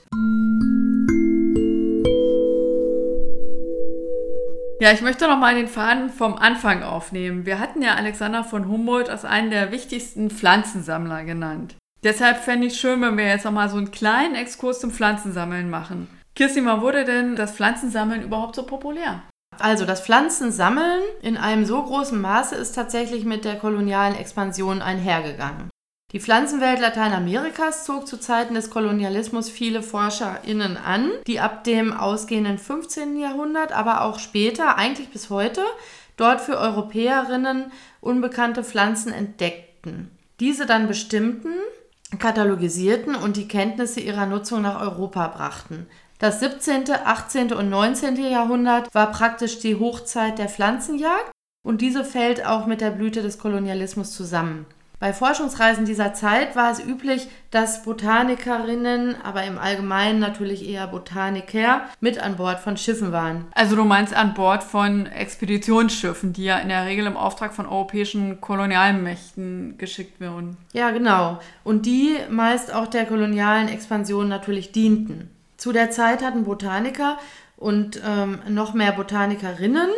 Ja, 4.82 4.92
ich 4.92 5.02
möchte 5.02 5.28
noch 5.28 5.38
mal 5.38 5.54
den 5.54 5.68
Faden 5.68 6.10
vom 6.10 6.36
Anfang 6.38 6.82
aufnehmen. 6.82 7.46
Wir 7.46 7.60
hatten 7.60 7.84
ja 7.84 7.94
Alexander 7.94 8.44
von 8.44 8.68
Humboldt 8.68 9.12
als 9.12 9.26
einen 9.26 9.52
der 9.52 9.72
wichtigsten 9.72 10.32
Pflanzensammler 10.32 11.24
genannt. 11.24 11.76
Deshalb 12.04 12.38
fände 12.38 12.68
ich 12.68 12.80
schön, 12.80 13.02
wenn 13.02 13.18
wir 13.18 13.28
jetzt 13.28 13.46
nochmal 13.46 13.70
so 13.70 13.78
einen 13.78 13.92
kleinen 13.92 14.34
Exkurs 14.34 14.80
zum 14.80 14.92
Pflanzensammeln 14.92 15.70
machen. 15.70 16.08
Kirsti, 16.36 16.66
wann 16.66 16.82
wurde 16.82 17.06
denn 17.06 17.36
das 17.36 17.52
Pflanzensammeln 17.52 18.24
überhaupt 18.24 18.56
so 18.56 18.64
populär? 18.64 19.22
Also 19.60 19.86
das 19.86 20.02
Pflanzensammeln 20.02 21.04
in 21.22 21.38
einem 21.38 21.66
so 21.66 21.84
großen 21.84 22.20
Maße 22.20 22.56
ist 22.56 22.72
tatsächlich 22.72 23.26
mit 23.26 23.46
der 23.46 23.58
kolonialen 23.58 24.16
Expansion 24.16 24.82
einhergegangen. 24.82 25.70
Die 26.12 26.20
Pflanzenwelt 26.20 26.80
Lateinamerikas 26.80 27.86
zog 27.86 28.08
zu 28.08 28.18
Zeiten 28.18 28.56
des 28.56 28.70
Kolonialismus 28.70 29.50
viele 29.50 29.84
ForscherInnen 29.84 30.78
an, 30.78 31.12
die 31.28 31.40
ab 31.40 31.64
dem 31.64 31.94
ausgehenden 31.94 32.58
15. 32.58 33.18
Jahrhundert, 33.18 33.72
aber 33.72 34.02
auch 34.02 34.20
später, 34.20 34.78
eigentlich 34.78 35.10
bis 35.10 35.30
heute, 35.30 35.62
dort 36.18 36.42
für 36.42 36.60
EuropäerInnen 36.60 37.72
unbekannte 38.02 38.64
Pflanzen 38.64 39.14
entdeckten. 39.14 40.12
diese 40.40 40.66
dann 40.66 40.88
bestimmten, 40.88 41.54
katalogisierten 42.20 43.16
und 43.16 43.38
die 43.38 43.48
Kenntnisse 43.48 44.00
ihrer 44.00 44.26
Nutzung 44.26 44.62
nach 44.62 44.82
Europa 44.82 45.28
brachten. 45.28 45.88
Das 46.20 46.40
17., 46.40 46.84
18. 47.04 47.54
und 47.54 47.70
19. 47.70 48.16
Jahrhundert 48.18 48.94
war 48.94 49.12
praktisch 49.12 49.60
die 49.60 49.80
Hochzeit 49.80 50.38
der 50.38 50.50
Pflanzenjagd 50.50 51.32
und 51.64 51.82
diese 51.82 52.04
fällt 52.04 52.46
auch 52.46 52.66
mit 52.68 52.82
der 52.82 52.92
Blüte 52.92 53.22
des 53.22 53.38
Kolonialismus 53.40 54.12
zusammen. 54.12 54.66
Bei 55.02 55.14
Forschungsreisen 55.14 55.86
dieser 55.86 56.14
Zeit 56.14 56.56
war 56.56 56.72
es 56.72 56.80
üblich, 56.80 57.28
dass 57.50 57.82
Botanikerinnen, 57.82 59.16
aber 59.24 59.44
im 59.46 59.58
Allgemeinen 59.58 60.20
natürlich 60.20 60.70
eher 60.70 60.86
Botaniker, 60.86 61.82
mit 62.02 62.20
an 62.20 62.36
Bord 62.38 62.60
von 62.60 62.78
Schiffen 62.78 63.12
waren. 63.12 63.48
Also 63.56 63.76
du 63.76 63.84
meinst 63.84 64.14
an 64.14 64.36
Bord 64.36 64.64
von 64.64 65.08
Expeditionsschiffen, 65.08 66.34
die 66.34 66.44
ja 66.44 66.60
in 66.60 66.70
der 66.70 66.86
Regel 66.86 67.08
im 67.08 67.18
Auftrag 67.18 67.56
von 67.56 67.66
europäischen 67.66 68.42
Kolonialmächten 68.42 69.80
geschickt 69.80 70.20
werden. 70.20 70.58
Ja, 70.72 70.92
genau. 70.92 71.40
Und 71.64 71.88
die 71.88 72.18
meist 72.30 72.72
auch 72.72 72.86
der 72.86 73.06
kolonialen 73.08 73.70
Expansion 73.70 74.28
natürlich 74.28 74.72
dienten. 74.72 75.32
Zu 75.58 75.72
der 75.72 75.90
Zeit 75.90 76.24
hatten 76.24 76.44
Botaniker 76.44 77.18
und 77.58 78.00
ähm, 78.06 78.38
noch 78.50 78.76
mehr 78.76 78.92
Botanikerinnen 78.92 79.90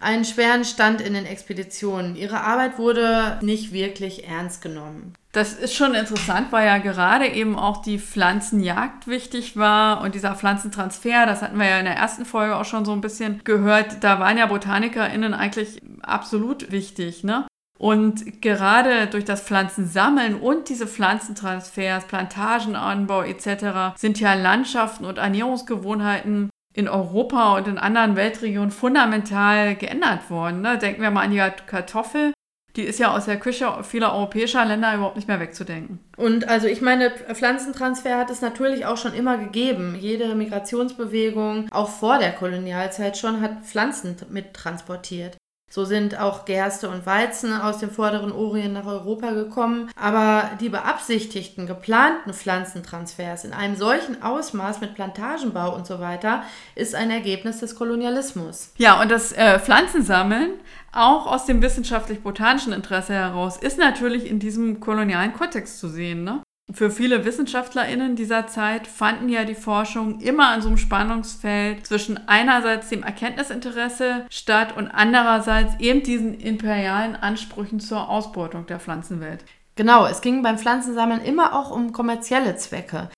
einen 0.00 0.24
schweren 0.24 0.64
Stand 0.64 1.00
in 1.00 1.14
den 1.14 1.26
Expeditionen. 1.26 2.16
Ihre 2.16 2.40
Arbeit 2.40 2.78
wurde 2.78 3.38
nicht 3.42 3.72
wirklich 3.72 4.28
ernst 4.28 4.62
genommen. 4.62 5.14
Das 5.32 5.52
ist 5.52 5.74
schon 5.74 5.94
interessant, 5.94 6.52
weil 6.52 6.66
ja 6.66 6.78
gerade 6.78 7.26
eben 7.26 7.56
auch 7.56 7.82
die 7.82 7.98
Pflanzenjagd 7.98 9.06
wichtig 9.06 9.56
war 9.56 10.00
und 10.00 10.14
dieser 10.14 10.34
Pflanzentransfer, 10.34 11.26
das 11.26 11.42
hatten 11.42 11.58
wir 11.58 11.66
ja 11.66 11.78
in 11.78 11.84
der 11.84 11.96
ersten 11.96 12.24
Folge 12.24 12.56
auch 12.56 12.64
schon 12.64 12.84
so 12.84 12.92
ein 12.92 13.00
bisschen 13.00 13.42
gehört, 13.44 14.02
da 14.02 14.18
waren 14.20 14.38
ja 14.38 14.46
BotanikerInnen 14.46 15.34
eigentlich 15.34 15.82
absolut 16.02 16.72
wichtig, 16.72 17.24
ne? 17.24 17.46
Und 17.78 18.42
gerade 18.42 19.06
durch 19.06 19.24
das 19.24 19.42
Pflanzensammeln 19.42 20.34
und 20.34 20.68
diese 20.68 20.88
Pflanzentransfers, 20.88 22.06
Plantagenanbau 22.06 23.22
etc. 23.22 23.96
sind 23.96 24.18
ja 24.18 24.34
Landschaften 24.34 25.04
und 25.04 25.18
Ernährungsgewohnheiten 25.18 26.50
in 26.74 26.88
Europa 26.88 27.56
und 27.56 27.68
in 27.68 27.78
anderen 27.78 28.16
Weltregionen 28.16 28.70
fundamental 28.70 29.74
geändert 29.76 30.30
worden. 30.30 30.60
Ne? 30.60 30.78
Denken 30.78 31.02
wir 31.02 31.10
mal 31.10 31.24
an 31.24 31.30
die 31.30 31.42
Kartoffel. 31.66 32.32
Die 32.76 32.82
ist 32.82 33.00
ja 33.00 33.12
aus 33.12 33.24
der 33.24 33.40
Küche 33.40 33.82
vieler 33.82 34.14
europäischer 34.14 34.64
Länder 34.64 34.94
überhaupt 34.94 35.16
nicht 35.16 35.26
mehr 35.26 35.40
wegzudenken. 35.40 35.98
Und 36.16 36.48
also 36.48 36.68
ich 36.68 36.80
meine, 36.80 37.10
Pflanzentransfer 37.10 38.16
hat 38.16 38.30
es 38.30 38.40
natürlich 38.40 38.86
auch 38.86 38.96
schon 38.96 39.14
immer 39.14 39.36
gegeben. 39.38 39.96
Jede 39.98 40.34
Migrationsbewegung, 40.36 41.68
auch 41.72 41.88
vor 41.88 42.18
der 42.18 42.32
Kolonialzeit 42.32 43.16
schon, 43.16 43.40
hat 43.40 43.64
Pflanzen 43.64 44.14
mittransportiert. 44.30 45.36
So 45.70 45.84
sind 45.84 46.18
auch 46.18 46.46
Gerste 46.46 46.88
und 46.88 47.04
Weizen 47.04 47.52
aus 47.52 47.78
dem 47.78 47.90
vorderen 47.90 48.32
Orient 48.32 48.72
nach 48.72 48.86
Europa 48.86 49.32
gekommen. 49.32 49.90
Aber 50.00 50.50
die 50.60 50.70
beabsichtigten, 50.70 51.66
geplanten 51.66 52.32
Pflanzentransfers 52.32 53.44
in 53.44 53.52
einem 53.52 53.76
solchen 53.76 54.22
Ausmaß 54.22 54.80
mit 54.80 54.94
Plantagenbau 54.94 55.74
und 55.74 55.86
so 55.86 56.00
weiter 56.00 56.42
ist 56.74 56.94
ein 56.94 57.10
Ergebnis 57.10 57.58
des 57.58 57.74
Kolonialismus. 57.74 58.72
Ja, 58.78 59.00
und 59.00 59.10
das 59.10 59.32
äh, 59.32 59.58
Pflanzensammeln, 59.58 60.52
auch 60.92 61.26
aus 61.26 61.44
dem 61.44 61.60
wissenschaftlich-botanischen 61.60 62.72
Interesse 62.72 63.12
heraus, 63.12 63.58
ist 63.58 63.78
natürlich 63.78 64.28
in 64.28 64.38
diesem 64.38 64.80
kolonialen 64.80 65.34
Kontext 65.34 65.78
zu 65.78 65.88
sehen. 65.88 66.24
Ne? 66.24 66.42
Für 66.70 66.90
viele 66.90 67.24
WissenschaftlerInnen 67.24 68.14
dieser 68.14 68.46
Zeit 68.46 68.86
fanden 68.86 69.30
ja 69.30 69.44
die 69.44 69.54
Forschung 69.54 70.20
immer 70.20 70.48
an 70.48 70.60
so 70.60 70.68
einem 70.68 70.76
Spannungsfeld 70.76 71.86
zwischen 71.86 72.28
einerseits 72.28 72.90
dem 72.90 73.02
Erkenntnisinteresse 73.02 74.26
statt 74.28 74.76
und 74.76 74.88
andererseits 74.88 75.80
eben 75.80 76.02
diesen 76.02 76.38
imperialen 76.38 77.16
Ansprüchen 77.16 77.80
zur 77.80 78.10
Ausbeutung 78.10 78.66
der 78.66 78.80
Pflanzenwelt. 78.80 79.44
Genau, 79.76 80.06
es 80.06 80.20
ging 80.20 80.42
beim 80.42 80.58
Pflanzensammeln 80.58 81.22
immer 81.22 81.58
auch 81.58 81.70
um 81.70 81.92
kommerzielle 81.92 82.56
Zwecke. 82.56 83.08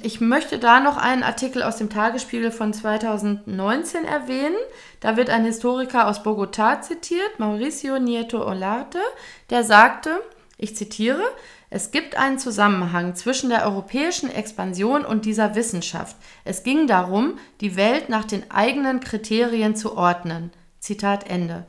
Ich 0.00 0.20
möchte 0.20 0.58
da 0.58 0.80
noch 0.80 0.96
einen 0.96 1.22
Artikel 1.22 1.62
aus 1.62 1.76
dem 1.76 1.90
Tagesspiegel 1.90 2.52
von 2.52 2.72
2019 2.72 4.04
erwähnen. 4.04 4.56
Da 5.00 5.16
wird 5.16 5.28
ein 5.28 5.44
Historiker 5.44 6.08
aus 6.08 6.24
Bogotá 6.24 6.80
zitiert, 6.80 7.38
Mauricio 7.38 7.98
Nieto 7.98 8.46
Olarte, 8.46 9.00
der 9.50 9.62
sagte, 9.62 10.20
ich 10.56 10.76
zitiere, 10.76 11.22
es 11.74 11.90
gibt 11.90 12.16
einen 12.16 12.38
Zusammenhang 12.38 13.16
zwischen 13.16 13.50
der 13.50 13.64
europäischen 13.66 14.30
Expansion 14.30 15.04
und 15.04 15.24
dieser 15.24 15.56
Wissenschaft. 15.56 16.14
Es 16.44 16.62
ging 16.62 16.86
darum, 16.86 17.36
die 17.60 17.74
Welt 17.74 18.08
nach 18.08 18.24
den 18.24 18.48
eigenen 18.48 19.00
Kriterien 19.00 19.74
zu 19.74 19.96
ordnen. 19.96 20.52
Zitat 20.78 21.28
Ende. 21.28 21.66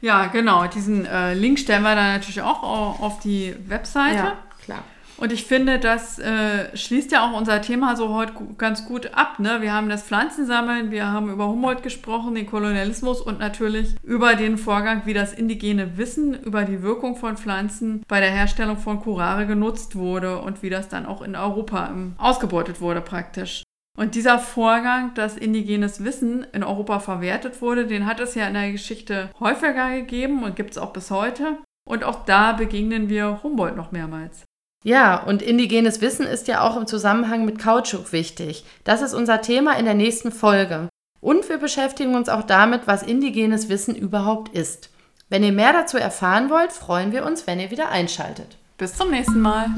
Ja, 0.00 0.28
genau. 0.28 0.66
Diesen 0.68 1.04
äh, 1.04 1.34
Link 1.34 1.58
stellen 1.58 1.82
wir 1.82 1.94
dann 1.94 2.14
natürlich 2.14 2.40
auch 2.40 2.62
auf 2.62 3.20
die 3.20 3.54
Webseite. 3.66 4.16
Ja, 4.16 4.38
klar. 4.64 4.84
Und 5.20 5.32
ich 5.32 5.44
finde, 5.44 5.78
das 5.78 6.18
äh, 6.18 6.74
schließt 6.74 7.12
ja 7.12 7.28
auch 7.28 7.38
unser 7.38 7.60
Thema 7.60 7.94
so 7.94 8.14
heute 8.14 8.32
ganz 8.56 8.86
gut 8.86 9.12
ab. 9.12 9.38
Ne? 9.38 9.58
Wir 9.60 9.74
haben 9.74 9.90
das 9.90 10.02
Pflanzensammeln, 10.02 10.90
wir 10.90 11.06
haben 11.06 11.30
über 11.30 11.46
Humboldt 11.46 11.82
gesprochen, 11.82 12.34
den 12.34 12.46
Kolonialismus 12.46 13.20
und 13.20 13.38
natürlich 13.38 13.94
über 14.02 14.34
den 14.34 14.56
Vorgang, 14.56 15.02
wie 15.04 15.12
das 15.12 15.34
indigene 15.34 15.98
Wissen 15.98 16.32
über 16.32 16.64
die 16.64 16.82
Wirkung 16.82 17.16
von 17.16 17.36
Pflanzen 17.36 18.02
bei 18.08 18.20
der 18.20 18.30
Herstellung 18.30 18.78
von 18.78 19.00
Curare 19.00 19.46
genutzt 19.46 19.94
wurde 19.94 20.40
und 20.40 20.62
wie 20.62 20.70
das 20.70 20.88
dann 20.88 21.04
auch 21.04 21.20
in 21.20 21.36
Europa 21.36 21.88
ähm, 21.90 22.14
ausgebeutet 22.16 22.80
wurde 22.80 23.02
praktisch. 23.02 23.62
Und 23.98 24.14
dieser 24.14 24.38
Vorgang, 24.38 25.12
dass 25.12 25.36
indigenes 25.36 26.02
Wissen 26.02 26.46
in 26.54 26.64
Europa 26.64 26.98
verwertet 26.98 27.60
wurde, 27.60 27.86
den 27.86 28.06
hat 28.06 28.20
es 28.20 28.34
ja 28.34 28.46
in 28.48 28.54
der 28.54 28.72
Geschichte 28.72 29.28
häufiger 29.38 29.90
gegeben 29.90 30.44
und 30.44 30.56
gibt 30.56 30.70
es 30.70 30.78
auch 30.78 30.94
bis 30.94 31.10
heute. 31.10 31.58
Und 31.86 32.04
auch 32.04 32.24
da 32.24 32.52
begegnen 32.52 33.10
wir 33.10 33.42
Humboldt 33.42 33.76
noch 33.76 33.92
mehrmals. 33.92 34.46
Ja, 34.82 35.22
und 35.22 35.42
indigenes 35.42 36.00
Wissen 36.00 36.26
ist 36.26 36.48
ja 36.48 36.62
auch 36.62 36.76
im 36.76 36.86
Zusammenhang 36.86 37.44
mit 37.44 37.58
Kautschuk 37.58 38.12
wichtig. 38.12 38.64
Das 38.84 39.02
ist 39.02 39.12
unser 39.12 39.42
Thema 39.42 39.78
in 39.78 39.84
der 39.84 39.94
nächsten 39.94 40.32
Folge. 40.32 40.88
Und 41.20 41.48
wir 41.50 41.58
beschäftigen 41.58 42.14
uns 42.14 42.30
auch 42.30 42.42
damit, 42.42 42.86
was 42.86 43.02
indigenes 43.02 43.68
Wissen 43.68 43.94
überhaupt 43.94 44.54
ist. 44.56 44.88
Wenn 45.28 45.44
ihr 45.44 45.52
mehr 45.52 45.74
dazu 45.74 45.98
erfahren 45.98 46.48
wollt, 46.48 46.72
freuen 46.72 47.12
wir 47.12 47.26
uns, 47.26 47.46
wenn 47.46 47.60
ihr 47.60 47.70
wieder 47.70 47.90
einschaltet. 47.90 48.56
Bis 48.78 48.94
zum 48.94 49.10
nächsten 49.10 49.40
Mal. 49.40 49.70